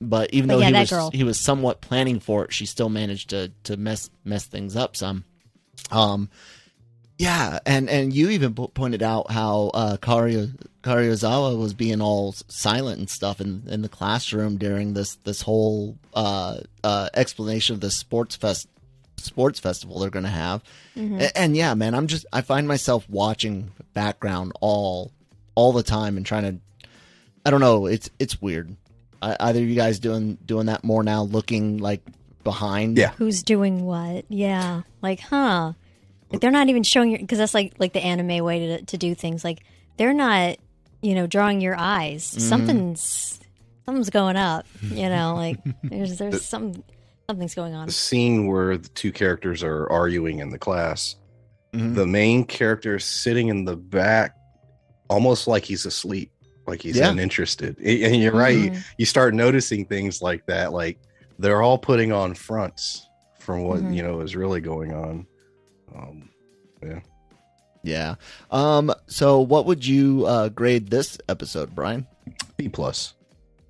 But 0.00 0.34
even 0.34 0.48
But 0.48 0.54
though 0.54 0.60
yeah, 0.60 0.66
he 0.68 0.72
was 0.80 0.90
girl. 0.90 1.10
he 1.12 1.24
was 1.24 1.40
somewhat 1.40 1.80
planning 1.80 2.20
for 2.20 2.44
it, 2.44 2.52
she 2.52 2.66
still 2.66 2.88
managed 2.88 3.30
to 3.30 3.52
to 3.64 3.76
mess 3.76 4.10
mess 4.24 4.44
things 4.44 4.76
up 4.76 4.96
some. 4.96 5.24
Um, 5.90 6.28
yeah, 7.18 7.60
and 7.64 7.88
and 7.88 8.12
you 8.12 8.30
even 8.30 8.54
po- 8.54 8.68
pointed 8.68 9.02
out 9.02 9.30
how 9.30 9.70
uh, 9.72 9.96
Karuizawa 9.98 11.56
was 11.58 11.72
being 11.74 12.00
all 12.00 12.32
silent 12.48 12.98
and 12.98 13.08
stuff 13.08 13.40
in 13.40 13.62
in 13.68 13.82
the 13.82 13.88
classroom 13.88 14.56
during 14.58 14.94
this 14.94 15.16
this 15.24 15.42
whole 15.42 15.96
uh, 16.12 16.58
uh, 16.82 17.08
explanation 17.14 17.74
of 17.74 17.80
the 17.80 17.90
sports 17.90 18.36
fest 18.36 18.68
sports 19.16 19.60
festival 19.60 20.00
they're 20.00 20.10
going 20.10 20.24
to 20.24 20.28
have. 20.28 20.62
A- 20.96 21.38
And, 21.38 21.56
yeah, 21.56 21.72
man, 21.74 21.94
I'm 21.94 22.08
just 22.08 22.26
I 22.32 22.40
find 22.42 22.66
myself 22.68 23.08
watching 23.08 23.70
background 23.94 24.52
all 24.60 25.12
all 25.54 25.72
the 25.72 25.82
time 25.84 26.16
and 26.16 26.26
trying 26.26 26.42
to 26.60 26.88
I 27.46 27.50
don't 27.50 27.60
know, 27.60 27.86
it's 27.86 28.10
it's 28.18 28.42
weird. 28.42 28.76
I, 29.32 29.36
either 29.48 29.60
you 29.60 29.74
guys 29.74 29.98
doing 29.98 30.36
doing 30.44 30.66
that 30.66 30.84
more 30.84 31.02
now, 31.02 31.22
looking 31.22 31.78
like 31.78 32.02
behind. 32.42 32.98
Yeah. 32.98 33.12
Who's 33.12 33.42
doing 33.42 33.84
what? 33.84 34.24
Yeah. 34.28 34.82
Like, 35.02 35.20
huh? 35.20 35.72
Like 36.30 36.40
they're 36.40 36.50
not 36.50 36.68
even 36.68 36.82
showing 36.82 37.10
your 37.10 37.20
because 37.20 37.38
that's 37.38 37.54
like 37.54 37.74
like 37.78 37.92
the 37.92 38.02
anime 38.02 38.44
way 38.44 38.58
to 38.66 38.82
to 38.84 38.98
do 38.98 39.14
things. 39.14 39.44
Like 39.44 39.60
they're 39.96 40.12
not, 40.14 40.56
you 41.02 41.14
know, 41.14 41.26
drawing 41.26 41.60
your 41.60 41.76
eyes. 41.76 42.24
Mm-hmm. 42.30 42.40
Something's 42.40 43.40
something's 43.86 44.10
going 44.10 44.36
up. 44.36 44.66
You 44.82 45.08
know, 45.08 45.34
like 45.36 45.58
there's 45.84 46.18
there's 46.18 46.44
some 46.44 46.82
something's 47.28 47.54
going 47.54 47.74
on. 47.74 47.86
The 47.86 47.92
scene 47.92 48.46
where 48.46 48.76
the 48.76 48.88
two 48.90 49.12
characters 49.12 49.62
are 49.62 49.88
arguing 49.90 50.40
in 50.40 50.50
the 50.50 50.58
class, 50.58 51.16
Mhm. 51.72 51.94
the 51.94 52.06
main 52.06 52.44
character 52.44 52.96
is 52.96 53.04
sitting 53.04 53.48
in 53.48 53.64
the 53.64 53.76
back, 53.76 54.36
almost 55.08 55.46
like 55.48 55.64
he's 55.64 55.86
asleep, 55.86 56.30
like 56.66 56.82
he's 56.82 56.96
Yeah. 56.96 57.10
uninterested. 57.10 57.78
And 57.78 58.16
you're 58.16 58.32
right. 58.34 58.72
Mhm. 58.72 58.84
You 58.98 59.06
start 59.06 59.34
noticing 59.34 59.84
things 59.86 60.22
like 60.22 60.46
that. 60.46 60.72
Like 60.72 60.98
they're 61.38 61.62
all 61.62 61.78
putting 61.78 62.12
on 62.12 62.34
fronts 62.34 63.06
from 63.40 63.62
what 63.64 63.80
Mhm. 63.80 63.94
you 63.96 64.02
know 64.02 64.20
is 64.20 64.34
really 64.36 64.60
going 64.60 64.92
on. 64.92 65.26
Um, 65.94 66.30
yeah 66.82 67.00
Yeah. 67.82 68.14
Um. 68.50 68.92
So, 69.06 69.40
what 69.40 69.66
would 69.66 69.84
you 69.86 70.24
uh, 70.26 70.48
grade 70.48 70.88
this 70.88 71.18
episode, 71.28 71.74
Brian? 71.74 72.06
B 72.56 72.68
plus. 72.68 73.12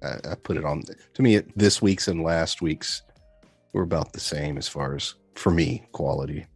I, 0.02 0.18
I 0.30 0.34
put 0.36 0.56
it 0.56 0.64
on. 0.64 0.82
To 1.14 1.22
me, 1.22 1.36
it, 1.36 1.58
this 1.58 1.82
week's 1.82 2.06
and 2.06 2.22
last 2.22 2.62
week's 2.62 3.02
were 3.72 3.82
about 3.82 4.12
the 4.12 4.20
same 4.20 4.56
as 4.56 4.68
far 4.68 4.94
as 4.94 5.14
for 5.34 5.50
me 5.50 5.82
quality. 5.90 6.46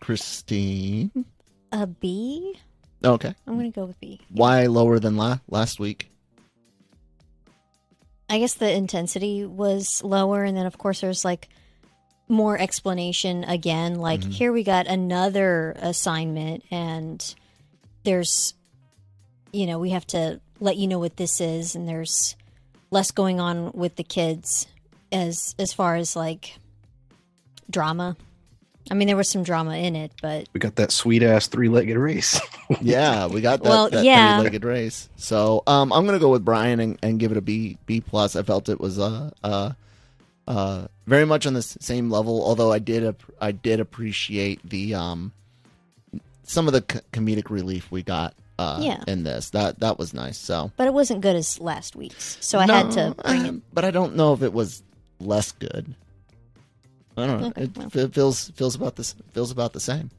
Christine. 0.00 1.24
A 1.72 1.86
B. 1.86 2.58
Okay. 3.04 3.34
I'm 3.46 3.56
gonna 3.56 3.70
go 3.70 3.84
with 3.84 4.00
B. 4.00 4.20
Why 4.30 4.66
lower 4.66 4.98
than 4.98 5.16
la- 5.16 5.38
last 5.48 5.78
week? 5.78 6.10
I 8.28 8.38
guess 8.38 8.54
the 8.54 8.70
intensity 8.70 9.44
was 9.46 10.02
lower, 10.04 10.44
and 10.44 10.56
then 10.56 10.66
of 10.66 10.76
course 10.78 11.00
there's 11.00 11.24
like 11.24 11.48
more 12.28 12.58
explanation 12.58 13.44
again. 13.44 13.94
Like 13.94 14.20
Mhm. 14.20 14.32
here 14.32 14.52
we 14.52 14.62
got 14.64 14.86
another 14.86 15.74
assignment, 15.78 16.64
and 16.70 17.34
there's, 18.04 18.52
you 19.52 19.66
know, 19.66 19.78
we 19.78 19.90
have 19.90 20.06
to 20.08 20.40
let 20.60 20.76
you 20.76 20.86
know 20.88 20.98
what 20.98 21.16
this 21.16 21.40
is, 21.40 21.74
and 21.74 21.88
there's 21.88 22.36
less 22.90 23.10
going 23.12 23.38
on 23.40 23.72
with 23.72 23.96
the 23.96 24.04
kids 24.04 24.66
as 25.10 25.54
as 25.58 25.72
far 25.72 25.94
as 25.96 26.14
like 26.16 26.58
drama. 27.70 28.16
I 28.90 28.94
mean, 28.94 29.06
there 29.08 29.16
was 29.16 29.28
some 29.28 29.42
drama 29.42 29.76
in 29.76 29.94
it, 29.96 30.12
but 30.22 30.48
We 30.52 30.60
got 30.60 30.76
that 30.76 30.92
sweet 30.92 31.22
ass 31.22 31.46
three 31.46 31.68
legged 31.68 31.96
race. 31.96 32.40
Yeah, 32.82 33.26
we 33.28 33.40
got 33.40 33.62
that, 33.62 33.68
Well, 33.68 33.88
that 33.90 34.04
yeah. 34.04 34.36
three-legged 34.36 34.62
race. 34.62 35.08
So, 35.16 35.62
um, 35.66 35.90
I'm 35.90 36.04
gonna 36.04 36.18
go 36.18 36.28
with 36.30 36.44
Brian 36.44 36.80
and, 36.80 36.98
and 37.02 37.18
give 37.18 37.30
it 37.32 37.38
a 37.38 37.40
B 37.40 37.78
B 37.86 38.02
plus. 38.02 38.36
I 38.36 38.42
felt 38.42 38.68
it 38.68 38.78
was 38.78 38.98
uh 38.98 39.30
uh 39.42 39.72
uh 40.46 40.86
very 41.06 41.24
much 41.24 41.46
on 41.46 41.54
the 41.54 41.62
same 41.62 42.10
level. 42.10 42.44
Although 42.44 42.70
I 42.70 42.78
did 42.78 43.06
ap- 43.06 43.22
I 43.40 43.52
did 43.52 43.80
appreciate 43.80 44.60
the 44.68 44.94
um 44.94 45.32
some 46.42 46.66
of 46.66 46.72
the 46.74 46.84
c- 46.90 47.00
comedic 47.12 47.48
relief 47.48 47.90
we 47.90 48.02
got 48.02 48.34
uh 48.58 48.80
Yeah. 48.82 49.02
in 49.06 49.24
this. 49.24 49.48
That 49.50 49.80
that 49.80 49.98
was 49.98 50.12
nice. 50.12 50.36
So 50.36 50.70
but 50.76 50.86
it 50.86 50.92
wasn't 50.92 51.22
good 51.22 51.36
as 51.36 51.58
last 51.60 51.96
week's, 51.96 52.36
so 52.40 52.58
I 52.58 52.66
had 52.66 52.90
to 52.92 53.14
bring 53.24 53.42
I- 53.44 53.48
it. 53.48 53.54
but 53.72 53.86
I 53.86 53.90
don't 53.90 54.14
know 54.14 54.34
if 54.34 54.42
it 54.42 54.52
was 54.52 54.82
less 55.20 55.52
good. 55.52 55.94
I 57.18 57.26
don't 57.26 57.40
know. 57.40 57.46
Okay, 57.48 57.62
it 57.64 57.76
well. 57.76 57.90
fe- 57.90 58.08
feels 58.08 58.50
feels 58.50 58.74
about 58.74 58.96
this 58.96 59.14
feels 59.32 59.50
about 59.50 59.72
the 59.72 59.80
same. 59.80 60.10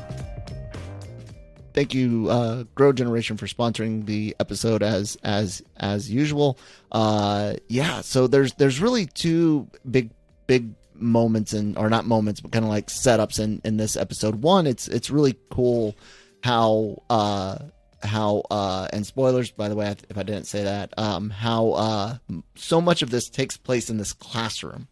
Thank 1.78 1.94
you, 1.94 2.28
uh, 2.28 2.64
Grow 2.74 2.92
Generation, 2.92 3.36
for 3.36 3.46
sponsoring 3.46 4.04
the 4.04 4.34
episode 4.40 4.82
as 4.82 5.16
as 5.22 5.62
as 5.76 6.10
usual. 6.10 6.58
Uh, 6.90 7.52
yeah, 7.68 8.00
so 8.00 8.26
there's 8.26 8.52
there's 8.54 8.80
really 8.80 9.06
two 9.06 9.68
big 9.88 10.10
big 10.48 10.74
moments 10.96 11.52
and 11.52 11.78
or 11.78 11.88
not 11.88 12.04
moments, 12.04 12.40
but 12.40 12.50
kind 12.50 12.64
of 12.64 12.68
like 12.68 12.88
setups 12.88 13.38
in 13.38 13.60
in 13.64 13.76
this 13.76 13.96
episode. 13.96 14.42
One, 14.42 14.66
it's 14.66 14.88
it's 14.88 15.08
really 15.08 15.38
cool 15.50 15.94
how 16.42 17.00
uh 17.08 17.58
how 18.02 18.42
uh 18.50 18.88
and 18.92 19.06
spoilers 19.06 19.52
by 19.52 19.68
the 19.68 19.76
way 19.76 19.94
if 20.10 20.18
I 20.18 20.24
didn't 20.24 20.48
say 20.48 20.64
that 20.64 20.92
um 20.98 21.30
how 21.30 21.70
uh 21.70 22.18
so 22.56 22.80
much 22.80 23.02
of 23.02 23.10
this 23.10 23.28
takes 23.28 23.56
place 23.56 23.88
in 23.88 23.98
this 23.98 24.12
classroom. 24.12 24.88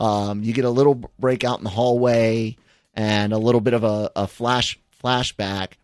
Um, 0.00 0.42
you 0.42 0.52
get 0.52 0.64
a 0.64 0.70
little 0.70 0.96
break 1.16 1.44
out 1.44 1.58
in 1.58 1.64
the 1.64 1.70
hallway 1.70 2.56
and 2.92 3.32
a 3.32 3.38
little 3.38 3.60
bit 3.60 3.74
of 3.74 3.84
a, 3.84 4.10
a 4.16 4.26
flash 4.26 4.80
flashback 5.00 5.74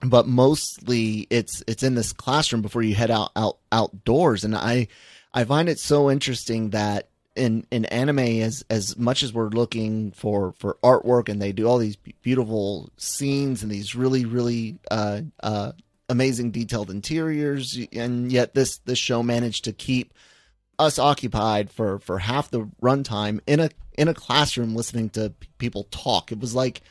but 0.00 0.26
mostly 0.26 1.26
it's 1.30 1.62
it's 1.66 1.82
in 1.82 1.94
this 1.94 2.12
classroom 2.12 2.62
before 2.62 2.82
you 2.82 2.94
head 2.94 3.10
out 3.10 3.30
out 3.36 3.58
outdoors. 3.72 4.44
And 4.44 4.54
i 4.54 4.88
i 5.34 5.44
find 5.44 5.68
it 5.68 5.78
so 5.78 6.10
interesting 6.10 6.70
that 6.70 7.08
in 7.34 7.66
in 7.70 7.84
anime 7.86 8.18
as 8.18 8.64
as 8.70 8.96
much 8.96 9.22
as 9.22 9.32
we're 9.32 9.48
looking 9.48 10.12
for 10.12 10.52
for 10.58 10.78
artwork 10.82 11.28
and 11.28 11.40
they 11.40 11.52
do 11.52 11.66
all 11.66 11.78
these 11.78 11.96
beautiful 12.22 12.90
scenes 12.96 13.62
and 13.62 13.70
these 13.70 13.94
really 13.94 14.24
really 14.24 14.78
uh 14.90 15.20
uh 15.42 15.72
amazing 16.08 16.50
detailed 16.50 16.90
interiors 16.90 17.78
and 17.92 18.32
yet 18.32 18.54
this 18.54 18.78
this 18.78 18.98
show 18.98 19.22
managed 19.22 19.64
to 19.64 19.72
keep 19.72 20.14
us 20.78 20.98
occupied 20.98 21.70
for 21.70 21.98
for 21.98 22.18
half 22.18 22.50
the 22.50 22.68
runtime 22.82 23.40
in 23.46 23.60
a 23.60 23.70
in 23.96 24.08
a 24.08 24.14
classroom 24.14 24.74
listening 24.74 25.08
to 25.10 25.32
people 25.58 25.84
talk. 25.84 26.30
It 26.30 26.38
was 26.38 26.54
like 26.54 26.82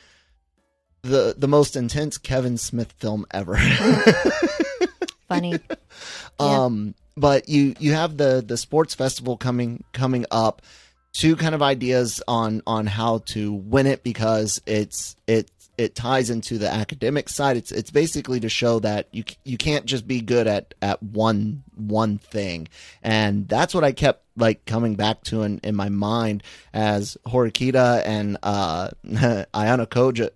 the 1.06 1.34
the 1.36 1.48
most 1.48 1.76
intense 1.76 2.18
Kevin 2.18 2.58
Smith 2.58 2.92
film 2.98 3.26
ever. 3.30 3.56
Funny. 5.28 5.58
um 6.38 6.94
but 7.16 7.48
you 7.48 7.74
you 7.78 7.92
have 7.92 8.16
the 8.16 8.44
the 8.46 8.56
sports 8.56 8.94
festival 8.94 9.36
coming 9.36 9.82
coming 9.92 10.26
up 10.30 10.62
two 11.12 11.34
kind 11.34 11.54
of 11.54 11.62
ideas 11.62 12.22
on 12.28 12.62
on 12.66 12.86
how 12.86 13.18
to 13.18 13.52
win 13.52 13.86
it 13.86 14.02
because 14.02 14.60
it's 14.66 15.16
it 15.26 15.50
it 15.78 15.94
ties 15.94 16.30
into 16.30 16.58
the 16.58 16.72
academic 16.72 17.28
side. 17.28 17.56
It's 17.56 17.72
it's 17.72 17.90
basically 17.90 18.40
to 18.40 18.48
show 18.48 18.78
that 18.80 19.08
you 19.12 19.24
you 19.44 19.56
can't 19.56 19.84
just 19.84 20.06
be 20.06 20.20
good 20.20 20.46
at 20.46 20.74
at 20.80 21.02
one 21.02 21.62
one 21.74 22.18
thing. 22.18 22.68
And 23.02 23.48
that's 23.48 23.74
what 23.74 23.84
I 23.84 23.92
kept 23.92 24.24
like 24.36 24.64
coming 24.66 24.94
back 24.94 25.22
to 25.24 25.42
in, 25.42 25.58
in 25.62 25.74
my 25.74 25.88
mind 25.88 26.42
as 26.72 27.16
Horikita 27.26 28.02
and 28.04 28.38
uh 28.42 28.90
Ayanokoji 29.06 30.30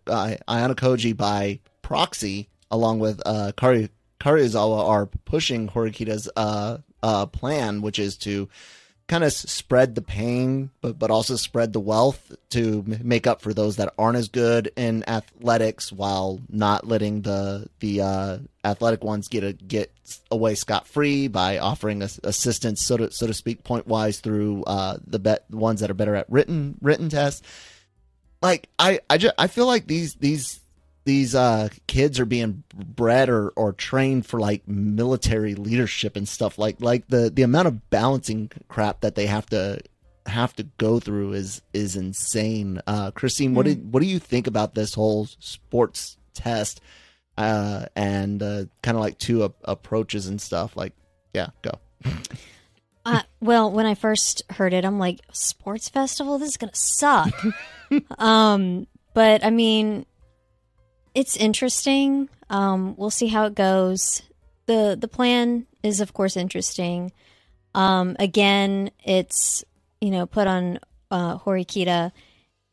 uh, 1.12 1.14
by 1.14 1.60
proxy 1.82 2.48
along 2.70 2.98
with 3.00 3.20
uh 3.24 3.52
Kari 3.56 3.90
are 4.22 5.06
pushing 5.24 5.68
Horikita's 5.68 6.28
uh, 6.36 6.78
uh, 7.02 7.26
plan, 7.26 7.82
which 7.82 7.98
is 7.98 8.16
to 8.18 8.48
kind 9.10 9.24
of 9.24 9.32
spread 9.32 9.96
the 9.96 10.02
pain, 10.02 10.70
but 10.80 10.96
but 10.96 11.10
also 11.10 11.34
spread 11.34 11.72
the 11.72 11.80
wealth 11.80 12.32
to 12.50 12.84
make 13.02 13.26
up 13.26 13.42
for 13.42 13.52
those 13.52 13.76
that 13.76 13.92
aren't 13.98 14.16
as 14.16 14.28
good 14.28 14.70
in 14.76 15.02
athletics, 15.08 15.92
while 15.92 16.40
not 16.48 16.86
letting 16.86 17.22
the 17.22 17.68
the 17.80 18.00
uh, 18.00 18.38
athletic 18.64 19.02
ones 19.02 19.26
get 19.26 19.42
a, 19.42 19.52
get 19.52 19.90
away 20.30 20.54
scot 20.54 20.86
free 20.86 21.26
by 21.26 21.58
offering 21.58 22.04
us 22.04 22.20
assistance, 22.22 22.80
so 22.82 22.96
to 22.96 23.10
so 23.10 23.26
to 23.26 23.34
speak, 23.34 23.64
point 23.64 23.88
wise 23.88 24.20
through 24.20 24.62
uh, 24.64 24.96
the 25.04 25.18
bet 25.18 25.44
ones 25.50 25.80
that 25.80 25.90
are 25.90 25.94
better 25.94 26.14
at 26.14 26.30
written 26.30 26.78
written 26.80 27.08
tests. 27.08 27.42
Like 28.40 28.68
I 28.78 29.00
I 29.10 29.18
just 29.18 29.34
I 29.36 29.48
feel 29.48 29.66
like 29.66 29.88
these 29.88 30.14
these 30.14 30.60
these 31.04 31.34
uh 31.34 31.68
kids 31.86 32.20
are 32.20 32.26
being 32.26 32.62
bred 32.74 33.28
or 33.28 33.50
or 33.50 33.72
trained 33.72 34.26
for 34.26 34.38
like 34.38 34.66
military 34.68 35.54
leadership 35.54 36.16
and 36.16 36.28
stuff. 36.28 36.58
Like 36.58 36.80
like 36.80 37.08
the 37.08 37.30
the 37.30 37.42
amount 37.42 37.68
of 37.68 37.90
balancing 37.90 38.50
crap 38.68 39.00
that 39.00 39.14
they 39.14 39.26
have 39.26 39.46
to 39.46 39.80
have 40.26 40.54
to 40.56 40.64
go 40.78 41.00
through 41.00 41.32
is 41.32 41.62
is 41.72 41.96
insane. 41.96 42.80
Uh 42.86 43.10
christine 43.10 43.54
what 43.54 43.66
did 43.66 43.92
what 43.92 44.00
do 44.00 44.06
you 44.06 44.18
think 44.18 44.46
about 44.46 44.74
this 44.74 44.94
whole 44.94 45.26
sports 45.38 46.16
test 46.34 46.80
uh 47.38 47.86
and 47.96 48.42
uh 48.42 48.64
kind 48.82 48.96
of 48.96 49.02
like 49.02 49.18
two 49.18 49.44
a- 49.44 49.52
approaches 49.64 50.26
and 50.26 50.40
stuff? 50.40 50.76
Like 50.76 50.92
yeah 51.32 51.48
go. 51.62 51.72
Uh, 53.06 53.22
well, 53.40 53.70
when 53.70 53.86
I 53.86 53.94
first 53.94 54.42
heard 54.50 54.74
it, 54.74 54.84
I'm 54.84 54.98
like, 54.98 55.20
sports 55.32 55.88
festival? 55.88 56.38
This 56.38 56.50
is 56.50 56.56
gonna 56.58 56.74
suck. 56.74 57.32
um, 58.18 58.86
but 59.14 59.42
I 59.42 59.48
mean, 59.48 60.04
it's 61.14 61.36
interesting. 61.36 62.28
Um, 62.48 62.94
we'll 62.96 63.10
see 63.10 63.28
how 63.28 63.44
it 63.46 63.54
goes. 63.54 64.22
the 64.66 64.96
The 64.98 65.08
plan 65.08 65.66
is, 65.82 66.00
of 66.00 66.12
course, 66.12 66.36
interesting. 66.36 67.12
Um, 67.74 68.16
again, 68.18 68.90
it's 69.04 69.64
you 70.00 70.10
know 70.10 70.26
put 70.26 70.46
on 70.46 70.78
uh, 71.10 71.38
Horikita, 71.38 72.12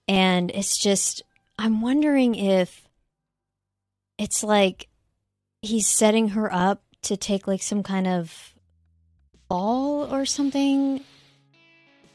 and 0.08 0.52
it's 0.52 0.78
just 0.78 1.24
I'm 1.60 1.82
wondering 1.82 2.36
if 2.36 2.88
it's 4.18 4.44
like 4.44 4.88
he's 5.62 5.88
setting 5.88 6.30
her 6.30 6.52
up 6.54 6.82
to 7.04 7.18
take 7.18 7.48
like 7.48 7.62
some 7.62 7.84
kind 7.84 8.08
of 8.08 8.54
ball 9.48 10.14
or 10.14 10.26
something. 10.26 11.04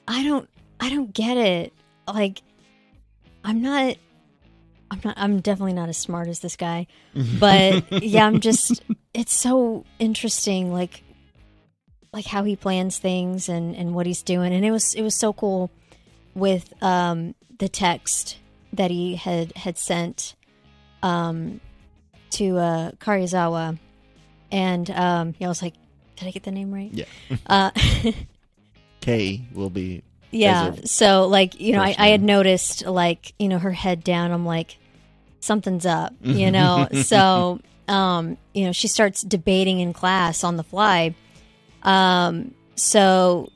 I 0.07 0.25
don't 0.25 0.49
I 0.81 0.91
don't 0.91 1.13
get 1.13 1.37
it. 1.37 1.73
Like 2.07 2.43
I'm 3.45 3.63
not 3.63 3.97
I'm 4.93 5.01
not. 5.03 5.15
I'm 5.17 5.41
definitely 5.41 5.73
not 5.73 5.89
as 5.89 5.97
smart 5.97 6.29
as 6.29 6.41
this 6.41 6.57
guy, 6.57 6.87
but 7.41 7.91
yeah, 8.03 8.27
I'm 8.27 8.41
just. 8.41 8.83
It's 9.15 9.33
so 9.33 9.85
interesting, 9.99 10.71
like, 10.71 11.03
like 12.13 12.27
how 12.27 12.45
he 12.45 12.57
plans 12.57 12.99
things 12.99 13.49
and 13.49 13.75
and 13.75 13.95
what 13.95 14.05
he's 14.05 14.23
doing, 14.23 14.53
and 14.53 14.65
it 14.65 14.71
was 14.71 14.95
it 14.95 15.03
was 15.03 15.15
so 15.15 15.33
cool 15.33 15.71
with 16.35 16.73
um 16.83 17.35
the 17.59 17.71
text 17.71 18.37
that 18.75 18.91
he 18.91 19.17
had 19.17 19.57
had 19.57 19.79
sent 19.79 20.35
um 21.03 21.61
to 22.31 22.59
uh 22.59 22.91
Karuizawa, 22.93 23.79
and 24.51 24.91
um 24.91 25.35
yeah, 25.39 25.47
I 25.47 25.49
was 25.49 25.63
like, 25.63 25.75
did 26.17 26.29
I 26.29 26.33
get 26.33 26.43
the 26.43 26.53
name 26.53 26.73
right? 26.73 26.93
Yeah. 26.93 27.07
Uh, 27.47 27.71
K 29.01 29.41
will 29.55 29.71
be 29.71 30.03
yeah. 30.33 30.75
So 30.85 31.27
like, 31.29 31.61
you 31.61 31.73
know, 31.73 31.83
I, 31.83 31.95
I 31.99 32.09
had 32.09 32.23
noticed 32.23 32.87
like, 32.87 33.35
you 33.39 33.49
know, 33.49 33.59
her 33.59 33.71
head 33.71 34.03
down. 34.03 34.33
I'm 34.33 34.47
like, 34.47 34.79
something's 35.43 35.85
up, 35.85 36.15
you 36.23 36.51
know? 36.51 36.89
so, 37.03 37.61
um, 37.89 38.39
you 38.55 38.65
know, 38.65 38.73
she 38.73 38.89
starts 38.89 39.23
debating 39.23 39.81
in 39.81 39.93
class 39.93 40.45
on 40.45 40.57
the 40.57 40.65
fly. 40.65 41.15
Um, 41.83 42.55
so 42.77 43.51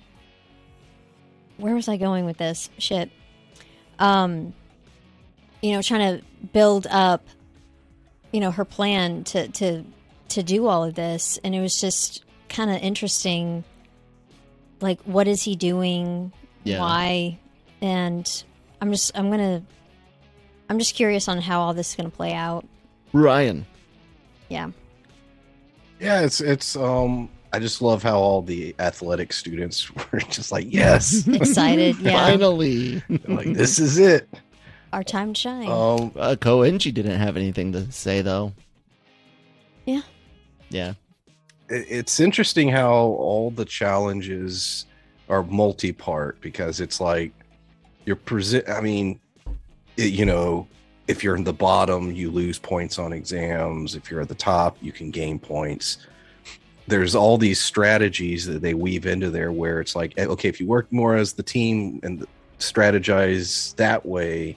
where 1.57 1.75
was 1.75 1.88
I 1.88 1.97
going 1.97 2.26
with 2.26 2.37
this? 2.37 2.69
Shit. 2.78 3.11
Um, 3.99 4.52
you 5.62 5.73
know, 5.73 5.83
trying 5.83 6.19
to 6.19 6.25
build 6.52 6.87
up, 6.90 7.25
you 8.33 8.40
know, 8.40 8.50
her 8.50 8.64
plan 8.64 9.25
to, 9.25 9.49
to, 9.49 9.85
to 10.28 10.43
do 10.43 10.66
all 10.66 10.85
of 10.85 10.95
this. 10.95 11.38
And 11.43 11.55
it 11.55 11.61
was 11.61 11.81
just 11.81 12.25
kind 12.49 12.71
of 12.71 12.76
interesting. 12.83 13.64
Like, 14.81 15.00
what 15.02 15.26
is 15.26 15.43
he 15.43 15.57
doing? 15.57 16.33
Yeah. 16.64 16.81
Why? 16.81 17.38
And 17.81 18.45
I'm 18.81 18.93
just, 18.93 19.16
I'm 19.16 19.28
going 19.28 19.40
to, 19.40 19.62
I'm 20.68 20.78
just 20.78 20.94
curious 20.94 21.28
on 21.28 21.40
how 21.40 21.61
all 21.61 21.75
this 21.75 21.90
is 21.90 21.96
going 21.96 22.11
to 22.11 22.16
play 22.16 22.32
out. 22.32 22.66
Brian. 23.12 23.66
Yeah. 24.49 24.70
Yeah, 26.00 26.20
it's 26.20 26.40
it's 26.40 26.76
um 26.76 27.28
I 27.52 27.58
just 27.58 27.80
love 27.80 28.02
how 28.02 28.18
all 28.18 28.42
the 28.42 28.75
athletic 28.78 29.32
students 29.32 29.90
were 30.12 30.18
just 30.28 30.52
like, 30.52 30.66
yes, 30.68 31.26
Excited. 31.32 31.99
Yeah. 31.99 32.26
Finally. 32.26 33.02
like 33.26 33.52
this 33.54 33.78
is 33.78 33.99
it. 33.99 34.28
Our 34.92 35.02
time 35.02 35.32
to 35.35 35.40
shine. 35.40 35.68
Um, 35.70 36.12
Uh, 36.16 36.37
Koenji 36.38 36.92
didn't 36.92 37.18
have 37.18 37.37
anything 37.37 37.73
to 37.73 37.90
say 37.92 38.20
though. 38.23 38.52
Yeah. 39.85 40.02
Yeah. 40.68 40.94
it- 41.68 41.87
it's 41.88 42.20
interesting 42.20 42.68
how 42.68 42.92
all 42.94 43.50
the 43.50 43.64
challenges 43.64 44.87
are 45.28 45.42
multi-part 45.42 46.40
because 46.40 46.80
it's 46.80 47.00
like 47.00 47.32
you're 48.04 48.16
present. 48.16 48.68
I 48.68 48.80
mean, 48.80 49.12
it, 49.12 49.20
you 49.97 50.25
know, 50.25 50.67
if 51.09 51.23
you're 51.23 51.37
in 51.37 51.45
the 51.45 51.53
bottom, 51.53 52.12
you 52.12 52.31
lose 52.31 52.59
points 52.59 52.99
on 52.99 53.12
exams. 53.12 53.95
If 53.95 54.11
you're 54.11 54.21
at 54.21 54.29
the 54.29 54.35
top, 54.35 54.76
you 54.81 54.93
can 54.93 55.11
gain 55.11 55.38
points. 55.38 55.99
There's 56.88 57.15
all 57.15 57.37
these 57.38 57.61
strategies 57.61 58.47
that 58.47 58.62
they 58.62 58.75
weave 58.75 59.07
into 59.07 59.31
there 59.31 59.53
where 59.53 59.81
it's 59.81 59.97
like, 59.97 60.15
eh, 60.17 60.26
okay, 60.26 60.49
if 60.49 60.61
you 60.61 60.67
work 60.67 60.93
more 60.93 61.17
as 61.17 61.33
the 61.33 61.43
team 61.43 62.00
and 62.03 62.25
strategize 62.59 63.75
that 63.76 64.05
way, 64.07 64.57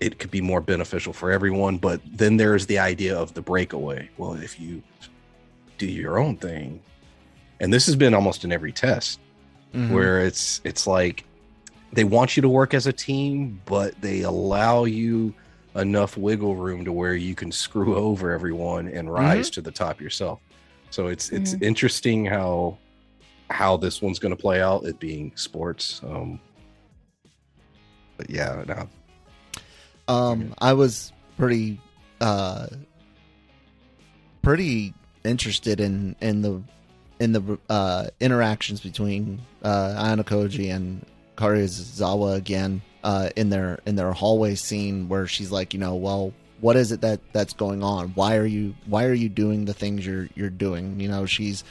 it 0.00 0.18
could 0.18 0.30
be 0.30 0.40
more 0.40 0.60
beneficial 0.62 1.12
for 1.12 1.30
everyone. 1.30 1.76
But 1.76 2.00
then 2.10 2.36
there's 2.38 2.66
the 2.66 2.78
idea 2.78 3.16
of 3.16 3.34
the 3.34 3.42
breakaway. 3.42 4.08
Well, 4.16 4.34
if 4.34 4.58
you 4.58 4.82
do 5.76 5.86
your 5.86 6.18
own 6.18 6.36
thing, 6.36 6.80
and 7.60 7.72
this 7.72 7.84
has 7.86 7.96
been 7.96 8.14
almost 8.14 8.44
in 8.44 8.52
every 8.52 8.72
test 8.72 9.20
Mhm. 9.74 9.90
where 9.90 10.24
it's 10.24 10.60
it's 10.64 10.86
like 10.86 11.24
they 11.92 12.04
want 12.04 12.36
you 12.36 12.40
to 12.42 12.48
work 12.48 12.74
as 12.74 12.86
a 12.86 12.92
team, 12.92 13.60
but 13.64 14.00
they 14.00 14.22
allow 14.22 14.84
you 14.84 15.34
enough 15.76 16.16
wiggle 16.16 16.56
room 16.56 16.84
to 16.84 16.92
where 16.92 17.14
you 17.14 17.34
can 17.34 17.52
screw 17.52 17.94
over 18.08 18.30
everyone 18.32 18.88
and 18.88 19.12
rise 19.12 19.50
to 19.50 19.60
the 19.60 19.70
top 19.70 20.00
yourself. 20.00 20.40
So 20.90 21.06
it's 21.06 21.30
it's 21.30 21.54
interesting 21.60 22.24
how 22.26 22.78
how 23.48 23.76
this 23.76 24.02
one's 24.02 24.18
going 24.18 24.34
to 24.34 24.40
play 24.40 24.60
out. 24.60 24.84
It 24.84 24.98
being 24.98 25.32
sports, 25.36 26.00
um, 26.04 26.40
but 28.16 28.28
yeah, 28.28 28.64
no, 28.66 28.88
Um, 30.08 30.54
I 30.58 30.72
was 30.72 31.12
pretty, 31.36 31.80
uh, 32.20 32.66
pretty 34.42 34.94
interested 35.24 35.80
in 35.80 36.16
in 36.20 36.42
the 36.42 36.62
in 37.20 37.32
the 37.32 37.58
uh, 37.68 38.06
interactions 38.18 38.80
between 38.80 39.40
uh, 39.62 39.94
Ayanokoji 39.96 40.74
and 40.74 41.04
Karuizawa 41.36 42.36
again 42.36 42.82
uh, 43.02 43.30
in 43.36 43.50
their 43.50 43.80
in 43.86 43.96
their 43.96 44.12
hallway 44.12 44.54
scene 44.54 45.08
where 45.08 45.26
she's 45.26 45.50
like, 45.50 45.72
you 45.74 45.80
know, 45.80 45.94
well, 45.94 46.32
what 46.60 46.76
is 46.76 46.92
it 46.92 47.00
that 47.00 47.20
that's 47.32 47.54
going 47.54 47.82
on? 47.82 48.08
Why 48.10 48.36
are 48.36 48.46
you 48.46 48.74
why 48.86 49.04
are 49.06 49.14
you 49.14 49.28
doing 49.28 49.64
the 49.64 49.74
things 49.74 50.06
you're 50.06 50.28
you're 50.34 50.50
doing? 50.50 51.00
You 51.00 51.08
know, 51.08 51.26
she's 51.26 51.64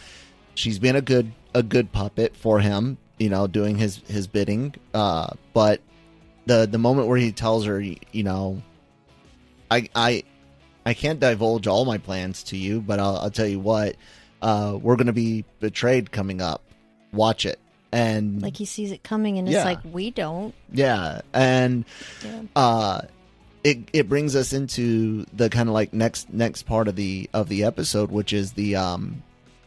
she's 0.55 0.79
been 0.79 0.95
a 0.95 1.01
good 1.01 1.31
a 1.53 1.63
good 1.63 1.91
puppet 1.91 2.35
for 2.35 2.59
him, 2.59 2.97
you 3.17 3.29
know, 3.29 3.47
doing 3.47 3.77
his 3.77 3.97
his 4.07 4.27
bidding. 4.27 4.75
Uh, 4.93 5.27
but 5.53 5.81
the 6.45 6.67
the 6.69 6.77
moment 6.77 7.07
where 7.07 7.17
he 7.17 7.31
tells 7.31 7.65
her, 7.65 7.79
you, 7.79 7.97
you 8.11 8.23
know, 8.23 8.61
I 9.69 9.87
I 9.95 10.23
I 10.85 10.93
can't 10.93 11.19
divulge 11.19 11.67
all 11.67 11.85
my 11.85 11.97
plans 11.97 12.43
to 12.43 12.57
you, 12.57 12.81
but 12.81 12.99
I'll, 12.99 13.17
I'll 13.17 13.31
tell 13.31 13.47
you 13.47 13.59
what, 13.59 13.95
uh, 14.41 14.77
we're 14.81 14.95
gonna 14.95 15.13
be 15.13 15.45
betrayed 15.59 16.11
coming 16.11 16.41
up. 16.41 16.63
Watch 17.11 17.45
it, 17.45 17.59
and 17.91 18.41
like 18.41 18.57
he 18.57 18.65
sees 18.65 18.91
it 18.91 19.03
coming 19.03 19.37
and 19.39 19.47
it's 19.49 19.65
like, 19.65 19.79
we 19.83 20.11
don't. 20.11 20.53
yeah, 20.71 21.21
and 21.33 21.85
Yeah. 22.23 22.41
uh 22.55 23.01
it 23.63 23.79
it 23.93 24.07
brings 24.07 24.35
us 24.35 24.53
into 24.53 25.25
the 25.33 25.49
kind 25.49 25.67
of 25.69 25.73
like 25.73 25.93
next 25.93 26.31
next 26.33 26.63
part 26.63 26.87
of 26.87 26.95
the 26.95 27.29
of 27.33 27.49
the 27.49 27.63
episode 27.65 28.09
which 28.11 28.31
is 28.31 28.53
the 28.53 28.75
um 28.77 29.21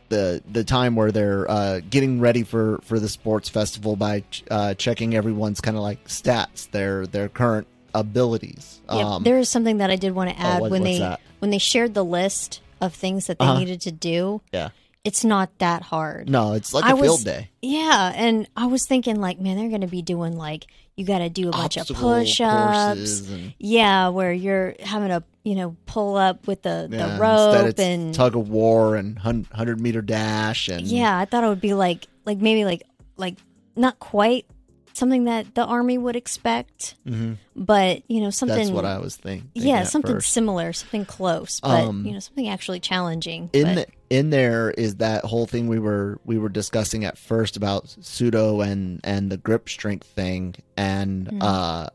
the 0.08 0.42
the 0.50 0.64
time 0.64 0.94
where 0.96 1.10
they're 1.12 1.50
uh 1.50 1.80
getting 1.90 2.18
ready 2.20 2.42
for 2.42 2.78
for 2.84 2.98
the 2.98 3.08
sports 3.08 3.48
festival 3.50 3.94
by 3.96 4.22
uh 4.50 4.72
checking 4.74 5.14
everyone's 5.14 5.60
kind 5.60 5.76
of 5.76 5.82
like 5.82 6.02
stats 6.08 6.70
their 6.70 7.06
their 7.06 7.28
current 7.28 7.66
abilities 7.94 8.80
Yeah, 8.90 9.14
um 9.16 9.22
there 9.24 9.38
is 9.38 9.48
something 9.48 9.78
that 9.78 9.90
I 9.90 9.96
did 9.96 10.14
want 10.14 10.30
to 10.30 10.38
add 10.38 10.60
what- 10.62 10.70
when 10.70 10.84
they 10.84 10.98
that? 10.98 11.20
when 11.40 11.50
they 11.50 11.58
shared 11.58 11.92
the 11.94 12.04
list 12.04 12.60
of 12.80 12.94
things 12.94 13.26
that 13.26 13.38
they 13.38 13.44
Uh-huh. 13.44 13.58
needed 13.58 13.80
to 13.82 13.92
do. 13.92 14.40
yeah 14.52 14.70
It's 15.04 15.24
not 15.24 15.58
that 15.58 15.82
hard. 15.82 16.28
no 16.30 16.52
it's 16.52 16.72
like 16.72 16.84
a 16.84 16.88
I 16.88 16.90
field 16.92 17.02
was- 17.18 17.24
day 17.24 17.50
Yeah, 17.60 18.12
and 18.14 18.48
I 18.56 18.66
was 18.66 18.86
thinking 18.86 19.20
like, 19.20 19.40
man, 19.40 19.56
they're 19.56 19.68
going 19.68 19.80
to 19.80 19.86
be 19.88 20.02
doing 20.02 20.36
like 20.36 20.66
you 20.94 21.04
got 21.06 21.18
to 21.18 21.28
do 21.30 21.48
a 21.48 21.52
bunch 21.52 21.76
of 21.78 21.88
push-ups. 21.88 23.28
and- 23.30 23.54
Yeah, 23.58 24.08
where 24.08 24.32
you're 24.32 24.74
having 24.80 25.08
to 25.08 25.24
you 25.42 25.56
know 25.56 25.76
pull 25.86 26.16
up 26.16 26.46
with 26.46 26.62
the 26.62 26.88
yeah, 26.90 27.16
the 27.16 27.20
rope 27.20 27.78
and 27.80 28.14
tug 28.14 28.36
of 28.36 28.48
war 28.48 28.94
and 28.94 29.16
100 29.16 29.80
meter 29.80 30.02
dash 30.02 30.68
and 30.68 30.86
yeah, 30.86 31.18
I 31.18 31.24
thought 31.24 31.42
it 31.42 31.48
would 31.48 31.60
be 31.60 31.74
like 31.74 32.06
like 32.24 32.38
maybe 32.38 32.64
like 32.64 32.84
like 33.16 33.38
not 33.74 33.98
quite 33.98 34.46
something 34.92 35.24
that 35.24 35.54
the 35.54 35.64
army 35.64 35.98
would 35.98 36.16
expect, 36.16 36.94
Mhm. 37.06 37.36
but 37.56 38.02
you 38.08 38.20
know 38.20 38.30
something. 38.30 38.56
that's 38.58 38.70
what 38.70 38.84
i 38.84 38.98
was 38.98 39.16
thinking 39.16 39.50
yeah, 39.54 39.84
something 39.84 40.16
first. 40.16 40.32
similar, 40.32 40.72
something 40.72 41.04
close, 41.04 41.60
but 41.60 41.84
Um, 41.88 42.04
you 42.06 42.12
know 42.12 42.18
something 42.20 42.48
actually 42.48 42.80
challenging. 42.80 43.50
in 43.52 43.74
the, 43.76 43.86
in 44.10 44.30
there 44.30 44.70
is 44.72 44.96
that 44.96 45.24
whole 45.24 45.46
thing 45.46 45.66
we 45.68 45.78
were 45.78 46.20
we 46.24 46.38
were 46.38 46.48
discussing 46.50 47.04
at 47.04 47.16
first 47.18 47.56
about 47.56 47.86
Sudo 48.00 48.64
and 48.66 49.00
and 49.04 49.30
the 49.30 49.36
grip 49.38 49.68
strength 49.68 50.06
thing 50.06 50.54
and 50.76 51.28
Mhm. 51.28 51.38
uh 51.42 51.88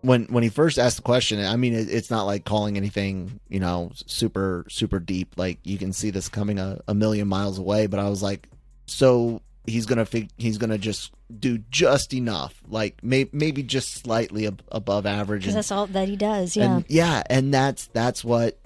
when 0.00 0.24
when 0.24 0.42
he 0.42 0.48
first 0.48 0.78
asked 0.80 0.96
the 0.96 1.02
question 1.02 1.38
i 1.44 1.54
mean 1.54 1.74
it, 1.74 1.88
it's 1.88 2.10
not 2.10 2.24
like 2.24 2.44
calling 2.44 2.76
anything 2.76 3.38
you 3.48 3.60
know 3.60 3.92
super 4.06 4.64
super 4.68 4.98
deep 4.98 5.34
like 5.36 5.58
you 5.62 5.78
can 5.78 5.92
see 5.92 6.10
this 6.10 6.28
coming 6.28 6.58
a, 6.58 6.80
a 6.88 6.94
million 6.94 7.28
miles 7.28 7.56
away 7.56 7.86
but 7.86 8.00
i 8.00 8.08
was 8.08 8.20
like 8.20 8.48
so 8.86 9.40
he's 9.66 9.86
gonna 9.86 10.04
fig- 10.06 10.30
he's 10.36 10.58
gonna 10.58 10.78
just 10.78 11.12
do 11.38 11.58
just 11.70 12.12
enough 12.14 12.54
like 12.68 13.02
may- 13.02 13.28
maybe 13.32 13.62
just 13.62 13.94
slightly 13.94 14.46
ab- 14.46 14.62
above 14.70 15.06
average 15.06 15.42
because 15.42 15.54
that's 15.54 15.72
all 15.72 15.86
that 15.86 16.08
he 16.08 16.16
does. 16.16 16.56
Yeah, 16.56 16.76
and 16.76 16.84
yeah 16.88 17.22
and 17.30 17.52
that's 17.54 17.86
that's 17.88 18.24
what 18.24 18.58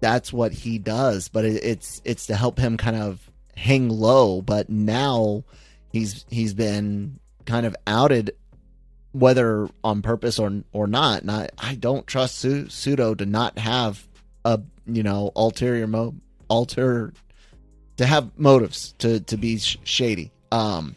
that's 0.00 0.32
what 0.32 0.52
he 0.52 0.78
does 0.78 1.28
but 1.28 1.44
it, 1.44 1.62
it's 1.62 2.00
it's 2.04 2.26
to 2.26 2.34
help 2.36 2.58
him 2.58 2.76
kind 2.76 2.96
of 2.96 3.30
hang 3.56 3.88
low 3.88 4.40
but 4.42 4.68
now 4.70 5.44
he's 5.92 6.24
he's 6.30 6.54
been 6.54 7.18
kind 7.46 7.64
of 7.66 7.76
outed 7.86 8.32
whether 9.12 9.68
on 9.84 10.02
purpose 10.02 10.38
or 10.38 10.62
or 10.72 10.86
not 10.86 11.22
and 11.22 11.30
i, 11.30 11.48
I 11.58 11.74
don't 11.74 12.06
trust 12.06 12.36
Su- 12.38 12.66
Sudo 12.66 13.16
to 13.18 13.26
not 13.26 13.58
have 13.58 14.06
a 14.44 14.60
you 14.86 15.02
know 15.02 15.32
ulterior 15.36 15.86
mo 15.86 16.14
alter 16.48 17.12
to 17.96 18.06
have 18.06 18.30
motives 18.38 18.92
to 18.98 19.20
to 19.20 19.36
be 19.36 19.58
sh- 19.58 19.78
shady 19.84 20.30
um 20.52 20.96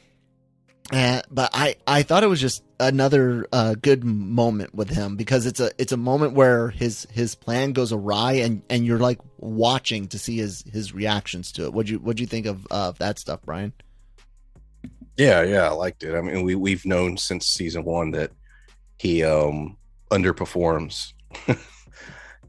uh, 0.92 1.22
but 1.32 1.50
I, 1.54 1.78
I 1.88 2.04
thought 2.04 2.24
it 2.24 2.28
was 2.28 2.42
just 2.42 2.62
another 2.80 3.48
uh, 3.54 3.76
good 3.82 4.04
moment 4.04 4.76
with 4.76 4.90
him 4.90 5.16
because 5.16 5.46
it's 5.46 5.62
a 5.62 5.72
it's 5.78 5.94
a 5.94 5.98
moment 5.98 6.34
where 6.34 6.70
his 6.70 7.08
his 7.10 7.36
plan 7.36 7.72
goes 7.72 7.94
awry 7.94 8.34
and, 8.34 8.62
and 8.70 8.86
you're 8.86 9.00
like 9.00 9.20
watching 9.38 10.08
to 10.10 10.20
see 10.20 10.38
his 10.38 10.64
his 10.72 10.94
reactions 10.94 11.54
to 11.54 11.64
it. 11.64 11.74
What'd 11.74 11.90
you 11.90 12.00
what'd 12.00 12.20
you 12.20 12.28
think 12.28 12.46
of 12.46 12.68
of 12.70 13.00
that 13.00 13.18
stuff, 13.18 13.40
Brian? 13.46 13.74
Yeah, 15.16 15.42
yeah, 15.44 15.70
I 15.70 15.72
liked 15.72 16.04
it. 16.04 16.16
I 16.16 16.22
mean, 16.22 16.44
we 16.44 16.54
we've 16.56 16.86
known 16.86 17.18
since 17.18 17.48
season 17.48 17.86
one 17.86 18.12
that 18.12 18.32
he 18.98 19.24
um 19.24 19.78
underperforms. 20.12 21.14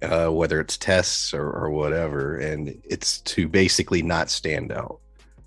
uh, 0.02 0.28
whether 0.28 0.60
it's 0.60 0.76
tests 0.76 1.32
or, 1.32 1.50
or 1.50 1.70
whatever, 1.70 2.36
and 2.36 2.80
it's 2.84 3.20
to 3.20 3.48
basically 3.48 4.02
not 4.02 4.28
stand 4.28 4.72
out. 4.72 5.00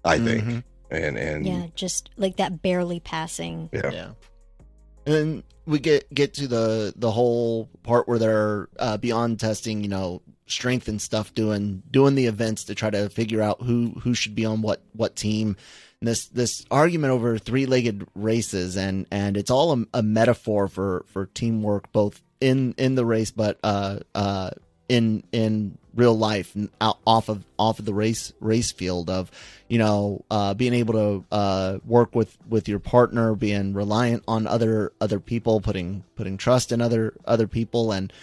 I 0.03 0.17
think, 0.17 0.43
Mhm. 0.43 0.63
And 0.89 1.17
and 1.17 1.45
Yeah, 1.45 1.67
just 1.75 2.09
like 2.17 2.37
that 2.37 2.61
barely 2.61 2.99
passing. 2.99 3.69
yeah. 3.73 3.91
Yeah. 3.91 4.09
And 5.05 5.15
then 5.15 5.43
we 5.65 5.79
get 5.79 6.13
get 6.13 6.33
to 6.35 6.47
the 6.47 6.93
the 6.95 7.11
whole 7.11 7.69
part 7.83 8.07
where 8.07 8.19
they're 8.19 8.69
uh, 8.79 8.97
beyond 8.97 9.39
testing, 9.39 9.81
you 9.81 9.89
know, 9.89 10.21
strength 10.47 10.87
and 10.87 11.01
stuff, 11.01 11.33
doing 11.33 11.83
doing 11.89 12.15
the 12.15 12.25
events 12.25 12.65
to 12.65 12.75
try 12.75 12.89
to 12.89 13.09
figure 13.09 13.41
out 13.41 13.61
who 13.61 13.91
who 14.01 14.13
should 14.13 14.35
be 14.35 14.45
on 14.45 14.61
what 14.61 14.81
what 14.93 15.15
team. 15.15 15.55
And 16.01 16.07
this 16.07 16.27
this 16.27 16.65
argument 16.69 17.11
over 17.11 17.37
three 17.37 17.65
legged 17.65 18.05
races, 18.15 18.75
and 18.77 19.07
and 19.11 19.37
it's 19.37 19.49
all 19.49 19.73
a, 19.73 19.85
a 19.93 20.03
metaphor 20.03 20.67
for 20.67 21.05
for 21.07 21.25
teamwork, 21.27 21.91
both 21.91 22.21
in 22.41 22.73
in 22.77 22.95
the 22.95 23.05
race, 23.05 23.31
but 23.31 23.59
uh 23.63 23.99
uh 24.13 24.51
in 24.89 25.23
in 25.31 25.77
real 25.97 26.17
life 26.17 26.55
out 26.79 26.99
off 27.05 27.27
of 27.27 27.43
off 27.57 27.79
of 27.79 27.85
the 27.85 27.93
race 27.93 28.31
race 28.39 28.71
field 28.71 29.09
of 29.09 29.31
you 29.67 29.79
know 29.79 30.23
uh 30.29 30.53
being 30.53 30.73
able 30.73 30.93
to 30.93 31.25
uh 31.31 31.79
work 31.85 32.15
with 32.15 32.37
with 32.47 32.69
your 32.69 32.79
partner 32.79 33.35
being 33.35 33.73
reliant 33.73 34.23
on 34.27 34.45
other 34.47 34.93
other 35.01 35.19
people 35.19 35.59
putting 35.59 36.03
putting 36.15 36.37
trust 36.37 36.71
in 36.71 36.81
other 36.81 37.13
other 37.25 37.47
people. 37.47 37.91
And 37.91 38.13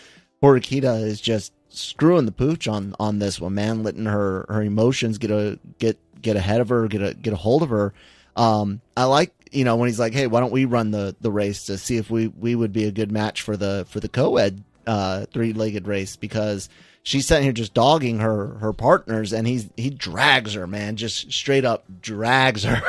Horikita 0.42 1.02
is 1.02 1.20
just 1.20 1.52
screwing 1.68 2.26
the 2.26 2.32
pooch 2.32 2.68
on 2.68 2.94
on 3.00 3.18
this 3.18 3.40
one 3.40 3.54
man 3.54 3.82
letting 3.82 4.06
her 4.06 4.46
her 4.48 4.62
emotions 4.62 5.18
get 5.18 5.32
a 5.32 5.58
get 5.78 5.98
get 6.22 6.36
ahead 6.36 6.60
of 6.60 6.68
her 6.68 6.86
get 6.86 7.02
a 7.02 7.12
get 7.14 7.32
a 7.32 7.36
hold 7.36 7.62
of 7.62 7.70
her. 7.70 7.92
Um 8.36 8.80
i 8.96 9.04
like 9.04 9.32
you 9.50 9.64
know 9.64 9.76
when 9.76 9.88
he's 9.88 9.98
like 9.98 10.12
hey 10.12 10.26
why 10.26 10.40
don't 10.40 10.52
we 10.52 10.64
run 10.64 10.92
the 10.92 11.14
the 11.20 11.30
race 11.30 11.66
to 11.66 11.78
see 11.78 11.96
if 11.96 12.10
we 12.10 12.28
we 12.28 12.54
would 12.54 12.72
be 12.72 12.84
a 12.84 12.92
good 12.92 13.10
match 13.10 13.42
for 13.42 13.56
the 13.56 13.84
for 13.88 14.00
the 14.00 14.08
co-ed 14.08 14.62
uh 14.86 15.26
three-legged 15.32 15.86
race 15.86 16.16
because 16.16 16.68
she's 17.02 17.26
sitting 17.26 17.44
here 17.44 17.52
just 17.52 17.74
dogging 17.74 18.18
her 18.18 18.54
her 18.58 18.72
partners 18.72 19.32
and 19.32 19.46
he's 19.46 19.68
he 19.76 19.90
drags 19.90 20.54
her 20.54 20.66
man 20.66 20.96
just 20.96 21.30
straight 21.30 21.64
up 21.64 21.84
drags 22.00 22.64
her 22.64 22.82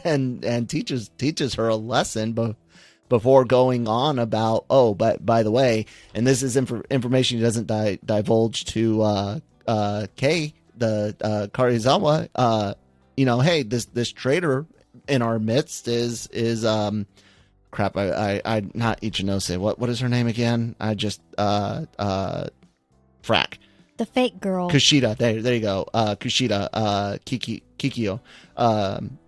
and 0.04 0.44
and 0.44 0.68
teaches 0.68 1.10
teaches 1.18 1.54
her 1.54 1.68
a 1.68 1.76
lesson 1.76 2.32
but 2.32 2.56
before 3.08 3.44
going 3.44 3.86
on 3.86 4.18
about 4.18 4.64
oh 4.70 4.94
but 4.94 5.24
by 5.24 5.42
the 5.42 5.50
way 5.50 5.84
and 6.14 6.26
this 6.26 6.42
is 6.42 6.56
inf- 6.56 6.84
information 6.90 7.38
he 7.38 7.44
doesn't 7.44 7.66
di- 7.66 7.98
divulge 8.04 8.64
to 8.64 9.02
uh 9.02 9.38
uh 9.68 10.06
Kay 10.16 10.54
the 10.76 11.14
uh 11.20 11.46
Karuizawa 11.52 12.28
uh 12.34 12.74
you 13.16 13.26
know 13.26 13.40
hey 13.40 13.62
this 13.62 13.84
this 13.86 14.10
traitor 14.10 14.66
in 15.08 15.20
our 15.20 15.38
midst 15.38 15.88
is 15.88 16.26
is 16.28 16.64
um 16.64 17.06
crap 17.72 17.96
I 17.96 18.12
I, 18.12 18.42
I 18.44 18.64
not 18.74 19.00
Ichinose 19.00 19.58
what 19.58 19.80
what 19.80 19.90
is 19.90 19.98
her 19.98 20.08
name 20.08 20.28
again 20.28 20.76
I 20.78 20.94
just 20.94 21.20
uh 21.36 21.86
uh 21.98 22.46
frack 23.24 23.58
The 23.98 24.06
fake 24.06 24.40
girl. 24.40 24.70
Kushida. 24.70 25.16
There, 25.16 25.40
there 25.42 25.54
you 25.54 25.60
go. 25.60 25.86
Uh, 25.94 26.16
Kushida. 26.16 26.68
Uh, 26.72 27.18
Kiki, 27.24 27.62
Kikyo. 27.78 28.20
Um, 28.56 29.18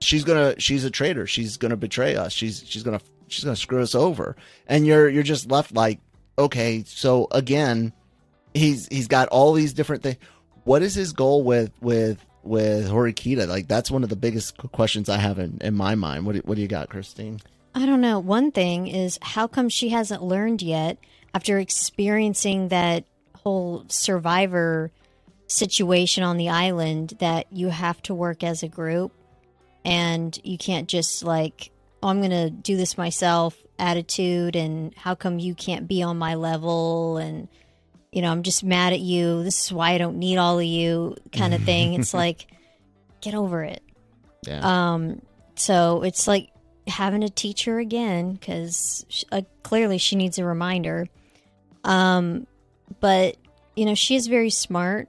she's 0.00 0.24
gonna. 0.24 0.54
She's 0.60 0.84
a 0.84 0.90
traitor. 0.90 1.26
She's 1.26 1.56
gonna 1.56 1.76
betray 1.76 2.14
us. 2.14 2.32
She's 2.32 2.62
she's 2.66 2.82
gonna 2.84 3.00
she's 3.28 3.42
gonna 3.44 3.56
screw 3.56 3.82
us 3.82 3.94
over. 3.94 4.36
And 4.68 4.86
you're 4.86 5.08
you're 5.08 5.24
just 5.24 5.50
left 5.50 5.74
like, 5.74 5.98
okay. 6.38 6.84
So 6.86 7.26
again, 7.32 7.92
he's 8.52 8.86
he's 8.88 9.08
got 9.08 9.28
all 9.28 9.52
these 9.52 9.72
different 9.72 10.02
things. 10.02 10.18
What 10.64 10.82
is 10.82 10.94
his 10.94 11.12
goal 11.12 11.42
with 11.42 11.72
with 11.80 12.24
with 12.44 12.88
Horikita? 12.88 13.48
Like 13.48 13.66
that's 13.66 13.90
one 13.90 14.04
of 14.04 14.10
the 14.10 14.16
biggest 14.16 14.56
questions 14.72 15.08
I 15.08 15.16
have 15.16 15.38
in, 15.40 15.58
in 15.60 15.74
my 15.74 15.94
mind. 15.96 16.24
What 16.26 16.36
do, 16.36 16.42
what 16.44 16.54
do 16.54 16.62
you 16.62 16.68
got, 16.68 16.88
Christine? 16.88 17.40
I 17.74 17.86
don't 17.86 18.00
know. 18.00 18.20
One 18.20 18.52
thing 18.52 18.86
is 18.86 19.18
how 19.20 19.46
come 19.46 19.68
she 19.68 19.88
hasn't 19.88 20.22
learned 20.22 20.62
yet 20.62 20.98
after 21.34 21.58
experiencing 21.58 22.68
that 22.68 23.04
whole 23.34 23.84
survivor 23.88 24.92
situation 25.46 26.22
on 26.22 26.36
the 26.36 26.48
island 26.48 27.14
that 27.18 27.52
you 27.52 27.68
have 27.68 28.00
to 28.02 28.14
work 28.14 28.42
as 28.42 28.62
a 28.62 28.68
group 28.68 29.12
and 29.84 30.38
you 30.44 30.56
can't 30.56 30.88
just 30.88 31.22
like, 31.22 31.70
oh, 32.02 32.08
I'm 32.08 32.20
going 32.20 32.30
to 32.30 32.50
do 32.50 32.76
this 32.76 32.96
myself 32.96 33.56
attitude 33.78 34.56
and 34.56 34.94
how 34.94 35.14
come 35.14 35.38
you 35.38 35.54
can't 35.54 35.88
be 35.88 36.02
on 36.02 36.16
my 36.16 36.36
level 36.36 37.16
and 37.18 37.48
you 38.12 38.22
know, 38.22 38.30
I'm 38.30 38.44
just 38.44 38.62
mad 38.62 38.92
at 38.92 39.00
you. 39.00 39.42
This 39.42 39.64
is 39.64 39.72
why 39.72 39.90
I 39.90 39.98
don't 39.98 40.18
need 40.18 40.36
all 40.36 40.60
of 40.60 40.64
you 40.64 41.16
kind 41.32 41.52
of 41.52 41.64
thing. 41.64 41.94
It's 41.94 42.14
like 42.22 42.46
get 43.20 43.34
over 43.34 43.64
it. 43.64 43.82
Yeah. 44.46 44.60
Um, 44.62 45.20
so 45.56 46.02
it's 46.02 46.28
like 46.28 46.50
having 46.86 47.22
to 47.22 47.30
teach 47.30 47.64
her 47.64 47.78
again 47.78 48.34
because 48.34 49.24
uh, 49.32 49.42
clearly 49.62 49.98
she 49.98 50.16
needs 50.16 50.38
a 50.38 50.44
reminder. 50.44 51.08
Um, 51.82 52.46
but 53.00 53.36
you 53.76 53.86
know 53.86 53.94
she 53.94 54.16
is 54.16 54.26
very 54.26 54.50
smart. 54.50 55.08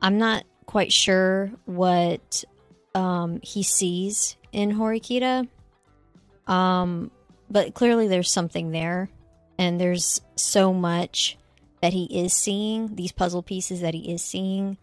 I'm 0.00 0.18
not 0.18 0.44
quite 0.66 0.92
sure 0.92 1.50
what 1.64 2.44
um, 2.94 3.40
he 3.42 3.62
sees 3.62 4.36
in 4.52 4.72
Horikita. 4.72 5.48
Um, 6.46 7.10
but 7.50 7.74
clearly 7.74 8.08
there's 8.08 8.30
something 8.30 8.70
there, 8.70 9.08
and 9.58 9.80
there's 9.80 10.20
so 10.36 10.72
much 10.72 11.36
that 11.80 11.92
he 11.92 12.04
is 12.04 12.32
seeing. 12.32 12.94
These 12.94 13.12
puzzle 13.12 13.42
pieces 13.42 13.80
that 13.80 13.94
he 13.94 14.12
is 14.12 14.22
seeing 14.22 14.78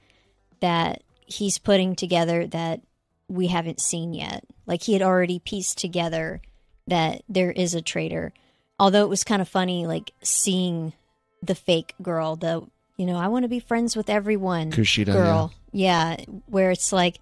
that 0.60 1.04
he's 1.26 1.58
putting 1.58 1.96
together 1.96 2.48
that 2.48 2.82
we 3.28 3.48
haven't 3.48 3.80
seen 3.82 4.14
yet. 4.14 4.44
Like 4.66 4.84
he 4.84 4.94
had 4.94 5.02
already 5.02 5.40
pieced 5.40 5.78
together 5.78 6.42
that 6.88 7.24
there 7.30 7.52
is 7.52 7.74
a 7.74 7.82
traitor. 7.82 8.34
Although 8.80 9.04
it 9.04 9.10
was 9.10 9.24
kind 9.24 9.42
of 9.42 9.48
funny, 9.50 9.88
like 9.88 10.12
seeing 10.22 10.94
the 11.42 11.56
fake 11.56 11.94
girl, 12.02 12.36
the 12.36 12.66
you 12.98 13.06
know, 13.06 13.18
I 13.18 13.28
want 13.28 13.44
to 13.44 13.50
be 13.50 13.60
friends 13.60 13.96
with 13.96 14.10
everyone 14.10 14.72
Kushida, 14.72 15.12
girl. 15.12 15.54
Yeah. 15.74 16.18
where 16.46 16.72
it's 16.72 16.94
like, 16.94 17.18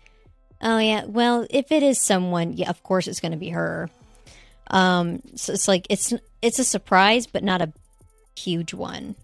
oh 0.62 0.78
yeah, 0.78 1.06
well, 1.06 1.48
if 1.50 1.72
it 1.72 1.82
is 1.84 2.00
someone, 2.00 2.54
yeah, 2.54 2.70
of 2.70 2.84
course 2.84 3.08
it's 3.08 3.20
going 3.20 3.32
to 3.32 3.38
be 3.38 3.50
her. 3.50 3.90
Um, 4.68 5.22
so 5.36 5.54
it's 5.54 5.68
like 5.68 5.88
it's 5.90 6.14
it's 6.42 6.60
a 6.60 6.64
surprise, 6.64 7.28
but 7.28 7.44
not 7.44 7.62
a 7.62 7.72
huge 8.38 8.74
one, 8.74 9.16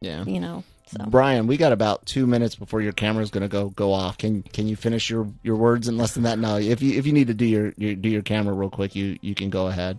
Yeah. 0.00 0.24
you 0.24 0.40
know. 0.40 0.64
So 0.90 1.04
Brian, 1.06 1.46
we 1.46 1.56
got 1.56 1.70
about 1.72 2.04
two 2.04 2.26
minutes 2.26 2.56
before 2.56 2.80
your 2.80 2.92
camera 2.92 3.22
is 3.22 3.30
going 3.30 3.42
to 3.42 3.48
go 3.48 3.70
go 3.70 3.92
off. 3.92 4.18
Can 4.18 4.42
can 4.42 4.66
you 4.66 4.74
finish 4.74 5.08
your, 5.08 5.28
your 5.44 5.54
words 5.56 5.86
in 5.86 5.96
less 5.96 6.14
than 6.14 6.24
that? 6.24 6.38
No, 6.38 6.56
if 6.56 6.82
you 6.82 6.98
if 6.98 7.06
you 7.06 7.12
need 7.12 7.28
to 7.28 7.34
do 7.34 7.44
your, 7.44 7.72
your 7.76 7.94
do 7.94 8.08
your 8.08 8.22
camera 8.22 8.52
real 8.54 8.70
quick, 8.70 8.96
you 8.96 9.16
you 9.22 9.34
can 9.36 9.50
go 9.50 9.68
ahead. 9.68 9.98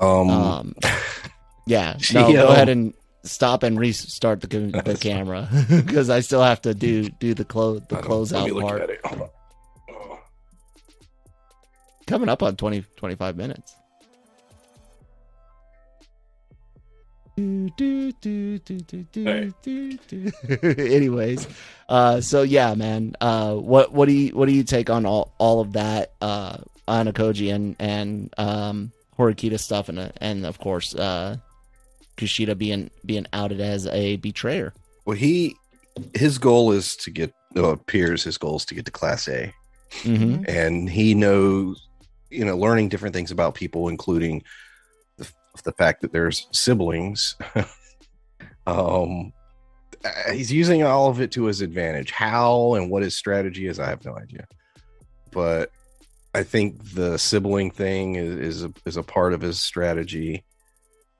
Um, 0.00 0.28
Um, 0.30 0.74
yeah, 1.66 1.96
She, 1.98 2.14
no, 2.14 2.32
go 2.32 2.48
ahead 2.48 2.68
and 2.68 2.94
stop 3.22 3.62
and 3.62 3.78
restart 3.78 4.40
the 4.40 4.46
the 4.84 4.96
camera 5.00 5.48
because 5.68 6.10
I 6.10 6.18
still 6.20 6.42
have 6.42 6.60
to 6.62 6.74
do 6.74 7.08
do 7.08 7.34
the 7.34 7.44
close 7.44 7.80
the 7.88 7.98
I 7.98 8.00
don't- 8.00 8.10
let 8.32 8.44
me 8.44 8.50
closeout 8.50 8.60
part. 8.62 8.82
at 8.82 8.90
it. 8.90 9.00
Oh. 9.04 9.30
Coming 12.08 12.28
up 12.30 12.42
on 12.42 12.56
20, 12.56 12.84
25 12.96 13.36
minutes. 13.36 13.74
Do, 17.38 17.70
do, 17.76 18.10
do, 18.10 18.58
do, 18.58 18.80
do, 18.80 19.04
do, 19.12 19.52
do, 19.62 19.98
do. 20.08 20.32
Anyways, 20.76 21.46
uh, 21.88 22.20
so 22.20 22.42
yeah, 22.42 22.74
man. 22.74 23.14
Uh, 23.20 23.54
what 23.54 23.92
what 23.92 24.08
do 24.08 24.12
you 24.12 24.34
what 24.34 24.46
do 24.46 24.52
you 24.52 24.64
take 24.64 24.90
on 24.90 25.06
all 25.06 25.32
all 25.38 25.60
of 25.60 25.74
that 25.74 26.14
uh, 26.20 26.56
Ayanokoji 26.88 27.54
and 27.54 27.76
and 27.78 28.34
um, 28.38 28.90
Horikita 29.16 29.60
stuff 29.60 29.88
and 29.88 30.00
uh, 30.00 30.08
and 30.20 30.44
of 30.44 30.58
course 30.58 30.96
uh, 30.96 31.36
Kushida 32.16 32.58
being 32.58 32.90
being 33.06 33.28
outed 33.32 33.60
as 33.60 33.86
a 33.86 34.16
betrayer. 34.16 34.74
Well, 35.04 35.16
he 35.16 35.54
his 36.14 36.38
goal 36.38 36.72
is 36.72 36.96
to 36.96 37.12
get. 37.12 37.32
Well, 37.54 37.70
appears 37.70 38.24
his 38.24 38.36
goal 38.36 38.56
is 38.56 38.64
to 38.64 38.74
get 38.74 38.84
to 38.86 38.90
Class 38.90 39.28
A. 39.28 39.54
Mm-hmm. 40.02 40.44
and 40.48 40.90
he 40.90 41.14
knows 41.14 41.86
you 42.30 42.44
know 42.44 42.58
learning 42.58 42.88
different 42.88 43.14
things 43.14 43.30
about 43.30 43.54
people 43.54 43.88
including 43.88 44.42
the, 45.62 45.70
the 45.70 45.76
fact 45.76 46.02
that 46.02 46.12
there's 46.12 46.46
siblings 46.52 47.36
um 48.66 49.32
uh, 50.04 50.32
he's 50.32 50.52
using 50.52 50.82
all 50.82 51.08
of 51.08 51.20
it 51.20 51.32
to 51.32 51.44
his 51.44 51.60
advantage 51.60 52.10
how 52.10 52.74
and 52.74 52.90
what 52.90 53.02
his 53.02 53.16
strategy 53.16 53.66
is 53.66 53.78
i 53.78 53.88
have 53.88 54.04
no 54.04 54.16
idea 54.16 54.46
but 55.32 55.70
i 56.34 56.42
think 56.42 56.92
the 56.94 57.18
sibling 57.18 57.70
thing 57.70 58.14
is 58.14 58.34
is 58.36 58.64
a, 58.64 58.72
is 58.86 58.96
a 58.96 59.02
part 59.02 59.32
of 59.32 59.40
his 59.40 59.60
strategy 59.60 60.44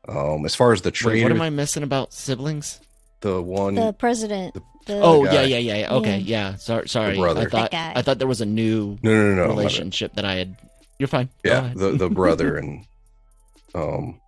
um 0.09 0.45
as 0.45 0.55
far 0.55 0.73
as 0.73 0.83
the 0.83 0.93
Wait, 1.05 1.23
what 1.23 1.33
am 1.33 1.43
I 1.43 1.51
missing 1.51 1.83
about 1.83 2.13
siblings? 2.13 2.81
the 3.21 3.43
one 3.43 3.75
the 3.75 3.93
president, 3.93 4.55
the, 4.87 4.95
Oh 5.03 5.25
guy. 5.25 5.33
yeah, 5.33 5.43
yeah, 5.43 5.59
yeah, 5.59 5.77
yeah. 5.81 5.93
Okay, 5.95 6.19
Yeah. 6.19 6.51
yeah. 6.51 6.57
Sorry, 6.57 6.89
sorry. 6.89 7.17
brother. 7.19 7.43
I 7.43 7.47
thought 7.47 7.71
guy. 7.73 7.93
I 7.97 8.01
thought 8.03 8.19
there 8.19 8.29
was 8.29 8.41
a 8.41 8.47
new 8.47 8.97
no 9.03 9.11
no 9.13 9.35
no 9.35 9.43
no 9.43 9.49
relationship 9.49 10.15
that 10.15 10.25
I 10.25 10.37
had. 10.37 10.57
You're 11.01 11.09
fine. 11.09 11.29
Yeah 11.45 11.73
the 11.75 11.91
the 11.91 12.09
brother 12.09 12.57
and 12.61 12.87
um 13.75 14.21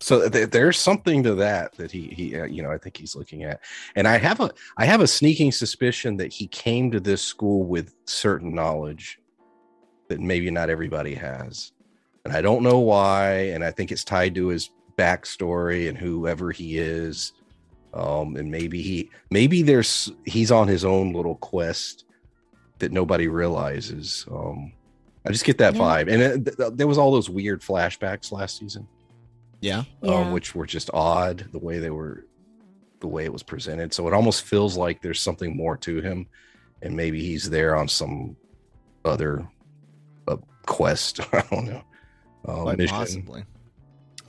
so 0.00 0.28
th- 0.28 0.50
there's 0.50 0.78
something 0.78 1.22
to 1.22 1.34
that 1.34 1.72
that 1.76 1.90
he 1.92 2.08
he 2.08 2.36
uh, 2.38 2.44
you 2.44 2.62
know 2.62 2.70
i 2.70 2.78
think 2.78 2.96
he's 2.96 3.14
looking 3.14 3.44
at 3.44 3.60
and 3.96 4.08
i 4.08 4.16
have 4.16 4.40
a 4.40 4.50
i 4.78 4.84
have 4.84 5.00
a 5.00 5.06
sneaking 5.06 5.52
suspicion 5.52 6.16
that 6.16 6.32
he 6.32 6.46
came 6.46 6.90
to 6.90 7.00
this 7.00 7.22
school 7.22 7.64
with 7.64 7.94
certain 8.06 8.54
knowledge 8.54 9.18
that 10.08 10.20
maybe 10.20 10.50
not 10.50 10.70
everybody 10.70 11.14
has 11.14 11.72
and 12.24 12.34
i 12.34 12.40
don't 12.40 12.62
know 12.62 12.78
why 12.78 13.32
and 13.52 13.62
i 13.64 13.70
think 13.70 13.92
it's 13.92 14.04
tied 14.04 14.34
to 14.34 14.48
his 14.48 14.70
backstory 14.98 15.88
and 15.88 15.96
whoever 15.96 16.50
he 16.52 16.76
is. 16.76 17.32
Um, 17.94 18.36
and 18.36 18.50
maybe 18.50 18.82
he 18.82 19.08
maybe 19.30 19.62
there's 19.62 20.12
he's 20.26 20.52
on 20.52 20.68
his 20.68 20.84
own 20.84 21.12
little 21.14 21.36
quest 21.36 22.04
that 22.80 22.92
nobody 22.92 23.26
realizes. 23.26 24.26
Um, 24.30 24.72
I 25.26 25.32
just 25.32 25.44
get 25.44 25.56
that 25.58 25.74
Yeah. 25.74 25.80
vibe, 25.80 26.12
and 26.12 26.22
it, 26.22 26.56
th- 26.56 26.72
there 26.74 26.86
was 26.86 26.98
all 26.98 27.10
those 27.10 27.28
weird 27.30 27.62
flashbacks 27.62 28.30
last 28.30 28.58
season, 28.58 28.86
Yeah. 29.60 29.84
Yeah. 30.02 30.14
um, 30.14 30.32
which 30.32 30.54
were 30.54 30.66
just 30.66 30.90
odd 30.94 31.46
the 31.52 31.58
way 31.58 31.78
they 31.78 31.90
were, 31.90 32.24
the 33.00 33.08
way 33.08 33.24
it 33.24 33.32
was 33.32 33.42
presented. 33.42 33.92
So 33.92 34.06
it 34.08 34.14
almost 34.14 34.44
feels 34.44 34.76
like 34.76 35.00
there's 35.02 35.20
something 35.20 35.56
more 35.56 35.76
to 35.78 36.00
him, 36.00 36.26
and 36.82 36.96
maybe 36.96 37.20
he's 37.22 37.48
there 37.50 37.76
on 37.76 37.88
some 37.88 38.36
other 39.04 39.46
uh, 40.28 40.36
quest. 40.66 41.20
I 41.32 41.42
don't 41.50 41.66
know. 41.66 41.82
Uh, 42.46 42.62
Quite 42.62 42.78
mission. 42.78 42.96
possibly. 42.96 43.44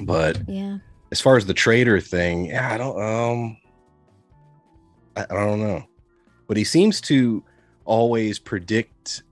But 0.03 0.41
Yeah. 0.47 0.79
as 1.11 1.21
far 1.21 1.37
as 1.37 1.45
the 1.45 1.53
trader 1.53 1.99
thing, 2.01 2.45
yeah, 2.47 2.73
I 2.73 2.77
don't 2.77 3.01
um 3.01 3.57
I, 5.15 5.23
I 5.29 5.45
don't 5.45 5.59
know. 5.61 5.83
But 6.47 6.57
he 6.57 6.63
seems 6.63 6.99
to 7.01 7.43
always 7.85 8.37
predict 8.39 9.23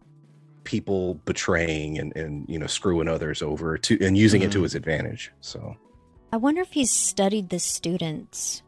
people 0.64 1.16
betraying 1.26 1.98
and, 2.00 2.16
and 2.16 2.46
you 2.48 2.60
know 2.60 2.68
screwing 2.68 3.08
others 3.08 3.42
over 3.42 3.78
to 3.78 3.98
and 4.06 4.18
using 4.18 4.42
it 4.44 4.52
to 4.52 4.60
Mhm. 4.60 4.64
his 4.64 4.76
advantage. 4.76 5.32
So 5.42 5.76
I 6.32 6.38
wonder 6.38 6.62
if 6.62 6.72
he's 6.72 6.92
studied 6.92 7.50
the 7.50 7.60
students. 7.60 8.62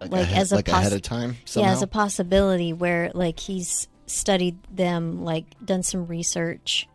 Like, 0.00 0.12
Like, 0.12 0.22
ahead, 0.22 0.38
as 0.38 0.52
a 0.52 0.56
like 0.56 0.68
ahead 0.68 0.92
of 0.92 1.02
time. 1.02 1.36
Somehow. 1.44 1.68
Yeah, 1.68 1.74
as 1.76 1.82
a 1.82 1.86
possibility 1.86 2.72
where 2.72 3.10
like 3.14 3.38
he's 3.40 3.88
studied 4.06 4.58
them, 4.70 5.24
like 5.24 5.44
done 5.64 5.82
some 5.82 6.06
research, 6.06 6.88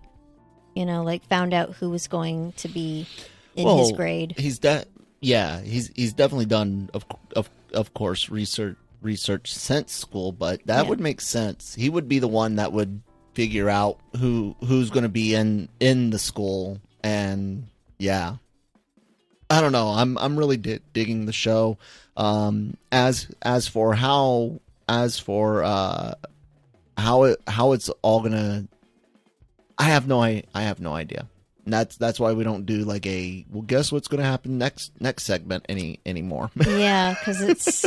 you 0.75 0.85
know, 0.85 1.03
like 1.03 1.25
found 1.27 1.53
out 1.53 1.73
who 1.73 1.89
was 1.89 2.07
going 2.07 2.51
to 2.57 2.67
be 2.67 3.07
in 3.55 3.67
his 3.77 3.91
grade. 3.93 4.35
He's 4.37 4.59
de- 4.59 4.85
yeah, 5.21 5.59
he's 5.61 5.91
he's 5.95 6.13
definitely 6.13 6.45
done 6.45 6.89
of 6.93 7.05
of 7.35 7.49
of 7.73 7.93
course 7.93 8.29
research 8.29 8.77
research 9.01 9.51
since 9.53 9.91
school, 9.93 10.31
but 10.31 10.61
that 10.65 10.83
Yeah. 10.83 10.89
would 10.89 10.99
make 10.99 11.19
sense. 11.21 11.73
He 11.73 11.89
would 11.89 12.07
be 12.07 12.19
the 12.19 12.27
one 12.27 12.57
that 12.57 12.71
would 12.73 13.01
figure 13.33 13.69
out 13.69 13.97
who 14.17 14.55
who's 14.65 14.89
going 14.89 15.03
to 15.03 15.09
be 15.09 15.33
in 15.33 15.67
in 15.79 16.09
the 16.11 16.19
school 16.19 16.79
and 17.03 17.65
yeah. 17.97 18.35
I 19.49 19.61
don't 19.61 19.71
know. 19.71 19.89
I'm 19.89 20.17
I'm 20.17 20.37
really 20.37 20.57
di- 20.57 20.79
digging 20.93 21.25
the 21.25 21.33
show. 21.33 21.77
Um 22.17 22.77
as 22.91 23.27
as 23.41 23.67
for 23.67 23.93
how 23.93 24.59
as 24.87 25.19
for 25.19 25.63
uh 25.63 26.15
how 26.97 27.23
it 27.23 27.41
how 27.47 27.71
it's 27.71 27.89
all 28.01 28.19
going 28.19 28.33
to 28.33 28.67
I 29.77 29.83
have 29.85 30.07
no 30.07 30.21
I, 30.21 30.43
I 30.53 30.63
have 30.63 30.79
no 30.79 30.93
idea. 30.93 31.27
And 31.65 31.73
that's 31.73 31.97
that's 31.97 32.19
why 32.19 32.33
we 32.33 32.43
don't 32.43 32.65
do 32.65 32.83
like 32.83 33.05
a 33.05 33.45
well 33.49 33.61
guess 33.61 33.91
what's 33.91 34.07
going 34.07 34.21
to 34.21 34.25
happen 34.25 34.57
next 34.57 34.91
next 34.99 35.23
segment 35.23 35.65
any 35.69 35.99
anymore. 36.05 36.51
yeah, 36.67 37.13
because 37.13 37.41
it's 37.41 37.85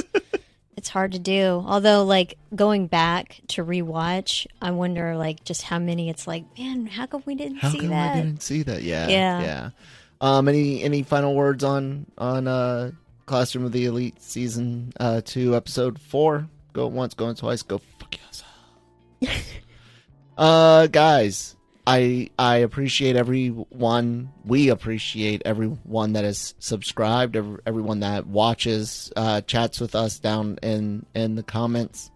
it's 0.76 0.88
hard 0.88 1.12
to 1.12 1.18
do. 1.18 1.62
Although, 1.66 2.04
like 2.04 2.38
going 2.54 2.86
back 2.86 3.40
to 3.48 3.64
rewatch, 3.64 4.46
I 4.60 4.70
wonder 4.70 5.16
like 5.16 5.44
just 5.44 5.62
how 5.62 5.78
many. 5.78 6.08
It's 6.10 6.26
like, 6.26 6.44
man, 6.58 6.86
how 6.86 7.06
come 7.06 7.22
we 7.26 7.34
didn't 7.34 7.58
How 7.58 7.70
see 7.70 7.80
come 7.80 7.90
that? 7.90 8.14
I 8.14 8.16
didn't 8.20 8.42
see 8.42 8.62
that? 8.62 8.82
Yeah. 8.82 9.08
Yeah. 9.08 9.40
Yeah. 9.40 9.70
Um 10.22 10.48
any 10.48 10.82
any 10.82 11.02
final 11.02 11.34
words 11.34 11.64
on 11.64 12.06
on 12.16 12.46
uh 12.46 12.92
Classroom 13.26 13.64
of 13.64 13.72
the 13.72 13.84
Elite 13.86 14.22
season 14.22 14.92
uh 14.98 15.20
2 15.24 15.56
episode 15.56 15.98
4? 15.98 16.48
Go 16.72 16.86
once, 16.86 17.12
going 17.12 17.34
twice, 17.34 17.62
go 17.62 17.78
fuck 17.98 18.16
yourself. 18.16 19.44
uh 20.38 20.86
guys, 20.86 21.56
I 21.86 22.30
I 22.38 22.58
appreciate 22.58 23.16
everyone. 23.16 24.32
We 24.44 24.68
appreciate 24.68 25.42
everyone 25.44 26.12
that 26.12 26.24
is 26.24 26.54
subscribed, 26.60 27.36
every, 27.36 27.58
everyone 27.66 28.00
that 28.00 28.26
watches, 28.26 29.12
uh, 29.16 29.40
chats 29.40 29.80
with 29.80 29.96
us 29.96 30.20
down 30.20 30.58
in 30.62 31.04
in 31.14 31.34
the 31.34 31.42
comments. 31.42 32.12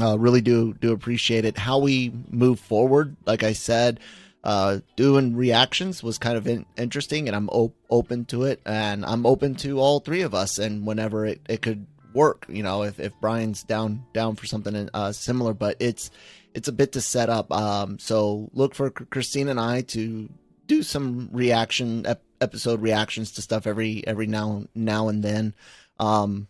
Uh, 0.00 0.18
really 0.18 0.40
do 0.40 0.74
do 0.74 0.92
appreciate 0.92 1.44
it. 1.44 1.56
How 1.56 1.78
we 1.78 2.12
move 2.30 2.58
forward, 2.58 3.16
like 3.24 3.44
I 3.44 3.52
said, 3.52 4.00
uh, 4.48 4.80
doing 4.96 5.36
reactions 5.36 6.02
was 6.02 6.16
kind 6.16 6.38
of 6.38 6.46
in, 6.46 6.64
interesting, 6.78 7.28
and 7.28 7.36
I'm 7.36 7.50
op- 7.50 7.76
open 7.90 8.24
to 8.26 8.44
it, 8.44 8.62
and 8.64 9.04
I'm 9.04 9.26
open 9.26 9.56
to 9.56 9.78
all 9.78 10.00
three 10.00 10.22
of 10.22 10.34
us, 10.34 10.58
and 10.58 10.86
whenever 10.86 11.26
it, 11.26 11.42
it 11.50 11.60
could 11.60 11.86
work, 12.14 12.46
you 12.48 12.62
know, 12.62 12.82
if, 12.82 12.98
if 12.98 13.12
Brian's 13.20 13.62
down 13.62 14.06
down 14.14 14.36
for 14.36 14.46
something 14.46 14.88
uh, 14.94 15.12
similar, 15.12 15.52
but 15.52 15.76
it's 15.80 16.10
it's 16.54 16.66
a 16.66 16.72
bit 16.72 16.92
to 16.92 17.02
set 17.02 17.28
up. 17.28 17.52
Um, 17.52 17.98
so 17.98 18.48
look 18.54 18.74
for 18.74 18.88
Chr- 18.88 19.04
Christine 19.04 19.48
and 19.48 19.60
I 19.60 19.82
to 19.82 20.30
do 20.66 20.82
some 20.82 21.28
reaction 21.30 22.06
ep- 22.06 22.22
episode 22.40 22.80
reactions 22.80 23.32
to 23.32 23.42
stuff 23.42 23.66
every 23.66 24.02
every 24.06 24.28
now 24.28 24.64
now 24.74 25.08
and 25.08 25.22
then. 25.22 25.54
Um, 26.00 26.48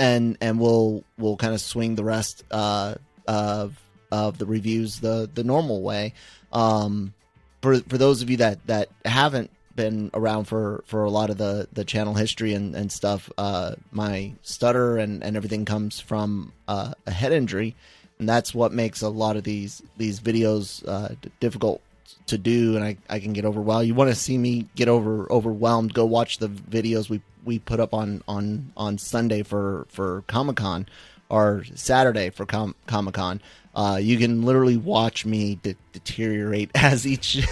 and 0.00 0.36
and 0.40 0.58
we'll 0.58 1.04
we'll 1.16 1.36
kind 1.36 1.54
of 1.54 1.60
swing 1.60 1.94
the 1.94 2.02
rest 2.02 2.42
uh, 2.50 2.96
of 3.28 3.80
of 4.10 4.38
the 4.38 4.46
reviews 4.46 4.98
the 4.98 5.30
the 5.32 5.44
normal 5.44 5.80
way. 5.80 6.12
Um, 6.54 7.12
for 7.60 7.80
for 7.80 7.98
those 7.98 8.22
of 8.22 8.30
you 8.30 8.38
that 8.38 8.66
that 8.66 8.88
haven't 9.04 9.50
been 9.74 10.10
around 10.14 10.44
for 10.44 10.84
for 10.86 11.04
a 11.04 11.10
lot 11.10 11.30
of 11.30 11.36
the 11.36 11.68
the 11.72 11.84
channel 11.84 12.14
history 12.14 12.54
and 12.54 12.74
and 12.74 12.90
stuff, 12.90 13.30
uh, 13.36 13.74
my 13.90 14.32
stutter 14.42 14.96
and 14.96 15.22
and 15.22 15.36
everything 15.36 15.64
comes 15.64 16.00
from 16.00 16.52
uh, 16.68 16.94
a 17.06 17.10
head 17.10 17.32
injury, 17.32 17.74
and 18.18 18.28
that's 18.28 18.54
what 18.54 18.72
makes 18.72 19.02
a 19.02 19.08
lot 19.08 19.36
of 19.36 19.44
these 19.44 19.82
these 19.96 20.20
videos 20.20 20.86
uh, 20.88 21.14
difficult 21.40 21.80
to 22.26 22.38
do 22.38 22.76
and 22.76 22.84
I, 22.84 22.96
I 23.08 23.18
can 23.18 23.32
get 23.32 23.44
overwhelmed. 23.44 23.86
You 23.86 23.94
want 23.94 24.10
to 24.10 24.16
see 24.16 24.38
me 24.38 24.66
get 24.74 24.88
over 24.88 25.30
overwhelmed, 25.30 25.94
go 25.94 26.04
watch 26.04 26.38
the 26.38 26.48
videos 26.48 27.08
we 27.08 27.20
we 27.44 27.58
put 27.58 27.80
up 27.80 27.92
on 27.94 28.22
on 28.26 28.72
on 28.76 28.98
Sunday 28.98 29.42
for 29.42 29.86
for 29.90 30.22
Comic-Con 30.26 30.86
or 31.28 31.64
Saturday 31.74 32.30
for 32.30 32.46
Com- 32.46 32.74
Comic-Con. 32.86 33.40
Uh, 33.74 33.98
you 34.00 34.18
can 34.18 34.42
literally 34.42 34.76
watch 34.76 35.26
me 35.26 35.56
de- 35.62 35.76
deteriorate 35.92 36.70
as 36.74 37.06
each 37.06 37.44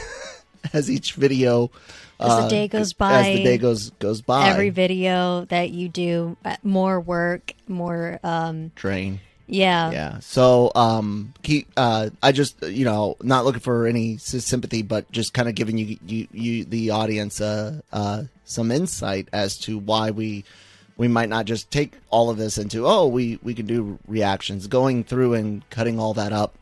as 0.73 0.91
each 0.91 1.15
video 1.15 1.71
As 2.21 2.37
the 2.37 2.43
uh, 2.43 2.49
day 2.49 2.69
goes 2.69 2.93
by. 2.93 3.13
as 3.13 3.27
the 3.27 3.43
day 3.43 3.59
goes 3.59 3.91
goes 3.99 4.23
by. 4.23 4.49
Every 4.49 4.71
video 4.71 5.45
that 5.47 5.71
you 5.71 5.89
do, 5.89 6.37
uh, 6.45 6.57
more 6.63 7.01
work, 7.01 7.53
more. 7.69 8.21
um 8.23 8.71
train. 8.77 9.21
Yeah, 9.49 9.91
yeah 9.91 10.19
so 10.21 10.73
um 10.75 11.35
keep 11.43 11.69
uh 11.77 12.09
i 12.23 12.33
just 12.33 12.63
you 12.63 12.87
know 12.87 13.17
not 13.23 13.45
looking 13.45 13.61
for 13.61 13.87
any 13.87 14.17
sympathy 14.17 14.81
but 14.81 15.11
just 15.13 15.35
kind 15.35 15.47
of 15.47 15.55
giving 15.55 15.77
you 15.77 15.99
you, 16.07 16.29
you 16.33 16.65
the 16.65 16.91
audience 16.91 17.39
uh 17.41 17.81
uh 17.93 18.23
some 18.47 18.71
insight 18.71 19.29
as 19.31 19.59
to 19.59 19.77
why 19.77 20.11
we 20.11 20.45
we 20.97 21.09
might 21.09 21.29
not 21.29 21.45
just 21.47 21.71
take 21.71 21.95
all 22.11 22.31
of 22.31 22.37
this 22.39 22.59
into 22.59 22.87
oh 22.87 23.07
we 23.07 23.39
we 23.43 23.55
can 23.55 23.67
do 23.67 23.99
reactions 24.07 24.67
going 24.67 25.05
through 25.05 25.35
and 25.35 25.69
cutting 25.71 25.99
all 25.99 26.15
that 26.15 26.33
up 26.33 26.55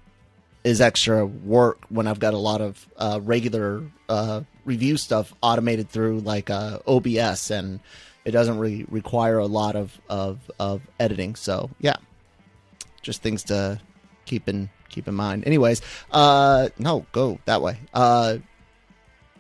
is 0.64 0.81
extra 0.81 1.25
work 1.27 1.79
when 1.88 2.07
i've 2.07 2.21
got 2.21 2.35
a 2.35 2.38
lot 2.38 2.61
of 2.61 2.88
uh 2.97 3.21
regular 3.23 3.83
uh 4.09 4.40
review 4.64 4.97
stuff 4.97 5.33
automated 5.43 5.88
through 5.88 6.21
like 6.21 6.51
uh 6.51 6.79
obs 6.87 7.51
and 7.51 7.81
it 8.25 8.31
doesn't 8.31 8.59
really 8.59 8.85
require 8.90 9.38
a 9.38 9.47
lot 9.47 9.77
of 9.77 10.01
of 10.09 10.38
of 10.59 10.83
editing 10.99 11.35
so 11.35 11.71
yeah 11.81 11.97
just 13.03 13.23
things 13.23 13.45
to 13.45 13.81
keep 14.25 14.49
in 14.49 14.71
keep 14.88 15.09
in 15.09 15.14
mind. 15.14 15.45
Anyways, 15.47 15.83
uh 16.11 16.69
no, 16.79 17.07
go 17.12 17.38
that 17.45 17.62
way. 17.62 17.79
Uh 17.95 18.38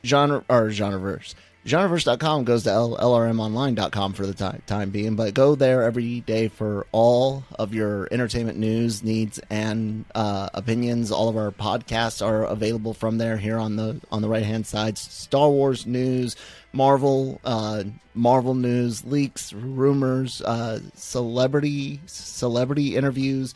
genre 0.04 0.44
or 0.48 0.68
genreverse. 0.68 1.34
Genreverse.com 1.66 2.44
goes 2.44 2.62
to 2.62 2.70
L- 2.70 2.96
lrmonline.com 2.96 4.14
for 4.14 4.26
the 4.26 4.32
time, 4.32 4.62
time 4.66 4.88
being, 4.88 5.14
but 5.14 5.34
go 5.34 5.54
there 5.54 5.82
every 5.82 6.20
day 6.20 6.48
for 6.48 6.86
all 6.90 7.44
of 7.58 7.74
your 7.74 8.08
entertainment 8.10 8.56
news, 8.56 9.02
needs, 9.02 9.38
and 9.50 10.06
uh, 10.14 10.48
opinions. 10.54 11.12
All 11.12 11.28
of 11.28 11.36
our 11.36 11.50
podcasts 11.50 12.24
are 12.26 12.44
available 12.44 12.94
from 12.94 13.18
there. 13.18 13.36
Here 13.36 13.58
on 13.58 13.76
the 13.76 14.00
on 14.10 14.22
the 14.22 14.28
right 14.28 14.42
hand 14.42 14.66
side, 14.66 14.96
Star 14.96 15.50
Wars 15.50 15.86
news, 15.86 16.34
Marvel, 16.72 17.38
uh, 17.44 17.84
Marvel 18.14 18.54
news, 18.54 19.04
leaks, 19.04 19.52
rumors, 19.52 20.40
uh, 20.40 20.80
celebrity 20.94 22.00
celebrity 22.06 22.96
interviews, 22.96 23.54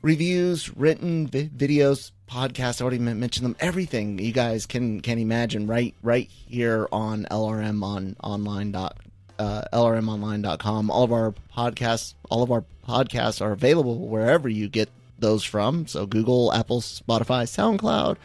reviews, 0.00 0.76
written 0.76 1.26
vi- 1.26 1.48
videos, 1.48 2.12
podcasts. 2.30 2.80
I 2.80 2.84
already 2.84 2.98
mentioned 2.98 3.44
them. 3.44 3.56
Everything 3.60 4.18
you 4.18 4.32
guys 4.32 4.66
can 4.66 5.00
can 5.00 5.18
imagine 5.18 5.66
right 5.66 5.94
right 6.02 6.28
here 6.28 6.88
on 6.92 7.26
LRM 7.30 7.82
on 7.82 8.16
online 8.22 8.72
dot 8.72 8.96
uh, 9.38 9.62
lrmonline.com. 9.72 10.90
All 10.90 11.02
of 11.02 11.12
our 11.12 11.34
podcasts, 11.56 12.14
all 12.30 12.42
of 12.42 12.50
our 12.50 12.64
podcasts 12.86 13.40
are 13.40 13.52
available 13.52 13.98
wherever 13.98 14.48
you 14.48 14.68
get 14.68 14.88
those 15.18 15.44
from. 15.44 15.86
So 15.86 16.06
Google, 16.06 16.52
Apple, 16.52 16.80
Spotify, 16.80 17.44
SoundCloud, 17.44 18.16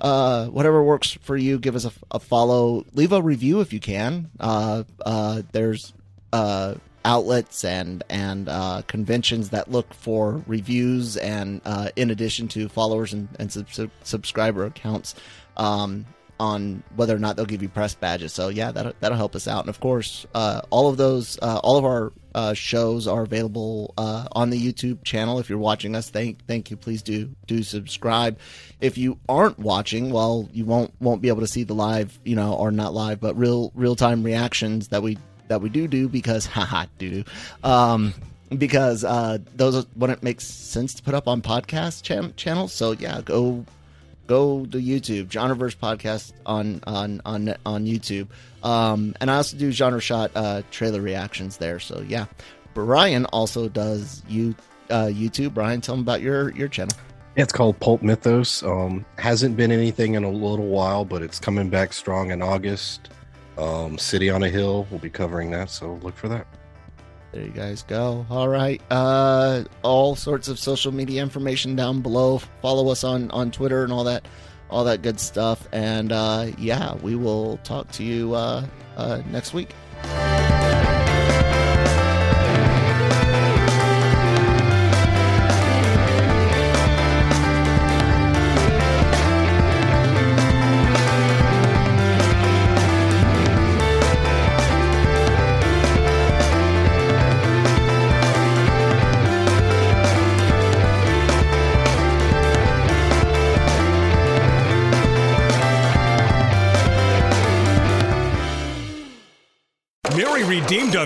uh, 0.00 0.46
whatever 0.46 0.82
works 0.82 1.12
for 1.22 1.36
you. 1.36 1.58
Give 1.58 1.76
us 1.76 1.84
a, 1.84 1.92
a 2.10 2.18
follow. 2.18 2.84
Leave 2.94 3.12
a 3.12 3.20
review 3.22 3.60
if 3.60 3.72
you 3.72 3.80
can. 3.80 4.30
Uh, 4.40 4.84
uh, 5.04 5.42
there's 5.52 5.92
uh, 6.32 6.74
outlets 7.04 7.64
and 7.64 8.04
and 8.08 8.48
uh, 8.48 8.82
conventions 8.86 9.50
that 9.50 9.70
look 9.70 9.94
for 9.94 10.42
reviews 10.46 11.16
and 11.16 11.60
uh, 11.64 11.90
in 11.96 12.10
addition 12.10 12.48
to 12.48 12.68
followers 12.68 13.12
and, 13.12 13.28
and 13.38 13.52
sub- 13.52 13.70
sub- 13.70 13.90
subscriber 14.02 14.64
accounts. 14.64 15.14
Um, 15.56 16.06
on 16.40 16.82
whether 16.94 17.14
or 17.14 17.18
not 17.18 17.36
they'll 17.36 17.46
give 17.46 17.62
you 17.62 17.68
press 17.68 17.94
badges. 17.94 18.32
So 18.32 18.48
yeah, 18.48 18.70
that'll 18.70 18.92
that'll 19.00 19.18
help 19.18 19.34
us 19.34 19.48
out. 19.48 19.60
And 19.60 19.68
of 19.68 19.80
course, 19.80 20.26
uh, 20.34 20.62
all 20.70 20.88
of 20.88 20.96
those, 20.96 21.38
uh, 21.42 21.60
all 21.62 21.76
of 21.76 21.84
our 21.84 22.12
uh, 22.34 22.54
shows 22.54 23.08
are 23.08 23.22
available 23.22 23.94
uh, 23.98 24.28
on 24.32 24.50
the 24.50 24.60
YouTube 24.60 25.02
channel. 25.02 25.38
If 25.38 25.50
you're 25.50 25.58
watching 25.58 25.96
us, 25.96 26.10
thank 26.10 26.44
thank 26.46 26.70
you. 26.70 26.76
Please 26.76 27.02
do 27.02 27.30
do 27.46 27.62
subscribe. 27.62 28.38
If 28.80 28.96
you 28.98 29.18
aren't 29.28 29.58
watching, 29.58 30.10
well, 30.10 30.48
you 30.52 30.64
won't 30.64 30.92
won't 31.00 31.22
be 31.22 31.28
able 31.28 31.40
to 31.40 31.48
see 31.48 31.64
the 31.64 31.74
live, 31.74 32.18
you 32.24 32.36
know, 32.36 32.54
or 32.54 32.70
not 32.70 32.94
live, 32.94 33.20
but 33.20 33.36
real 33.36 33.72
real 33.74 33.96
time 33.96 34.22
reactions 34.22 34.88
that 34.88 35.02
we 35.02 35.18
that 35.48 35.60
we 35.60 35.68
do 35.68 35.88
do 35.88 36.08
because 36.08 36.46
haha 36.56 36.86
do 36.98 37.10
do. 37.10 37.24
Um, 37.62 38.14
because 38.56 39.04
uh, 39.04 39.38
those 39.56 39.86
it 40.00 40.22
makes 40.22 40.44
sense 40.46 40.94
to 40.94 41.02
put 41.02 41.14
up 41.14 41.28
on 41.28 41.42
podcast 41.42 42.02
chan- 42.02 42.34
channels. 42.36 42.72
So 42.72 42.92
yeah, 42.92 43.20
go 43.22 43.64
go 44.26 44.66
to 44.66 44.78
YouTube, 44.78 45.26
Genreverse 45.26 45.76
podcast 45.76 46.32
on 46.46 46.80
on 46.86 47.20
on 47.24 47.54
on 47.66 47.86
YouTube. 47.86 48.28
Um, 48.62 49.14
and 49.20 49.30
I 49.30 49.36
also 49.36 49.56
do 49.56 49.70
genre 49.70 50.00
shot 50.00 50.30
uh, 50.34 50.62
trailer 50.70 51.00
reactions 51.00 51.58
there. 51.58 51.78
So 51.80 52.04
yeah, 52.06 52.26
Brian 52.74 53.26
also 53.26 53.68
does 53.68 54.22
you 54.28 54.54
uh, 54.90 55.06
YouTube. 55.06 55.54
Brian, 55.54 55.80
tell 55.80 55.96
them 55.96 56.02
about 56.02 56.22
your 56.22 56.50
your 56.52 56.68
channel. 56.68 56.96
It's 57.36 57.52
called 57.52 57.78
Pulp 57.78 58.02
Mythos. 58.02 58.62
Um, 58.64 59.04
hasn't 59.16 59.56
been 59.56 59.70
anything 59.70 60.14
in 60.14 60.24
a 60.24 60.30
little 60.30 60.66
while, 60.66 61.04
but 61.04 61.22
it's 61.22 61.38
coming 61.38 61.70
back 61.70 61.92
strong 61.92 62.30
in 62.32 62.42
August. 62.42 63.10
Um, 63.58 63.98
City 63.98 64.30
on 64.30 64.44
a 64.44 64.48
Hill, 64.48 64.86
we'll 64.90 65.00
be 65.00 65.10
covering 65.10 65.50
that, 65.50 65.68
so 65.68 65.94
look 66.02 66.16
for 66.16 66.28
that. 66.28 66.46
There 67.32 67.42
you 67.42 67.50
guys 67.50 67.82
go. 67.82 68.24
All 68.30 68.48
right. 68.48 68.80
Uh, 68.90 69.64
all 69.82 70.16
sorts 70.16 70.48
of 70.48 70.58
social 70.58 70.92
media 70.92 71.22
information 71.22 71.76
down 71.76 72.00
below. 72.00 72.38
Follow 72.62 72.88
us 72.90 73.04
on 73.04 73.30
on 73.32 73.50
Twitter 73.50 73.84
and 73.84 73.92
all 73.92 74.04
that, 74.04 74.26
all 74.70 74.84
that 74.84 75.02
good 75.02 75.20
stuff. 75.20 75.68
And 75.72 76.10
uh, 76.10 76.52
yeah, 76.56 76.94
we 76.96 77.16
will 77.16 77.58
talk 77.64 77.90
to 77.92 78.04
you 78.04 78.34
uh, 78.34 78.64
uh, 78.96 79.22
next 79.30 79.52
week. 79.52 79.74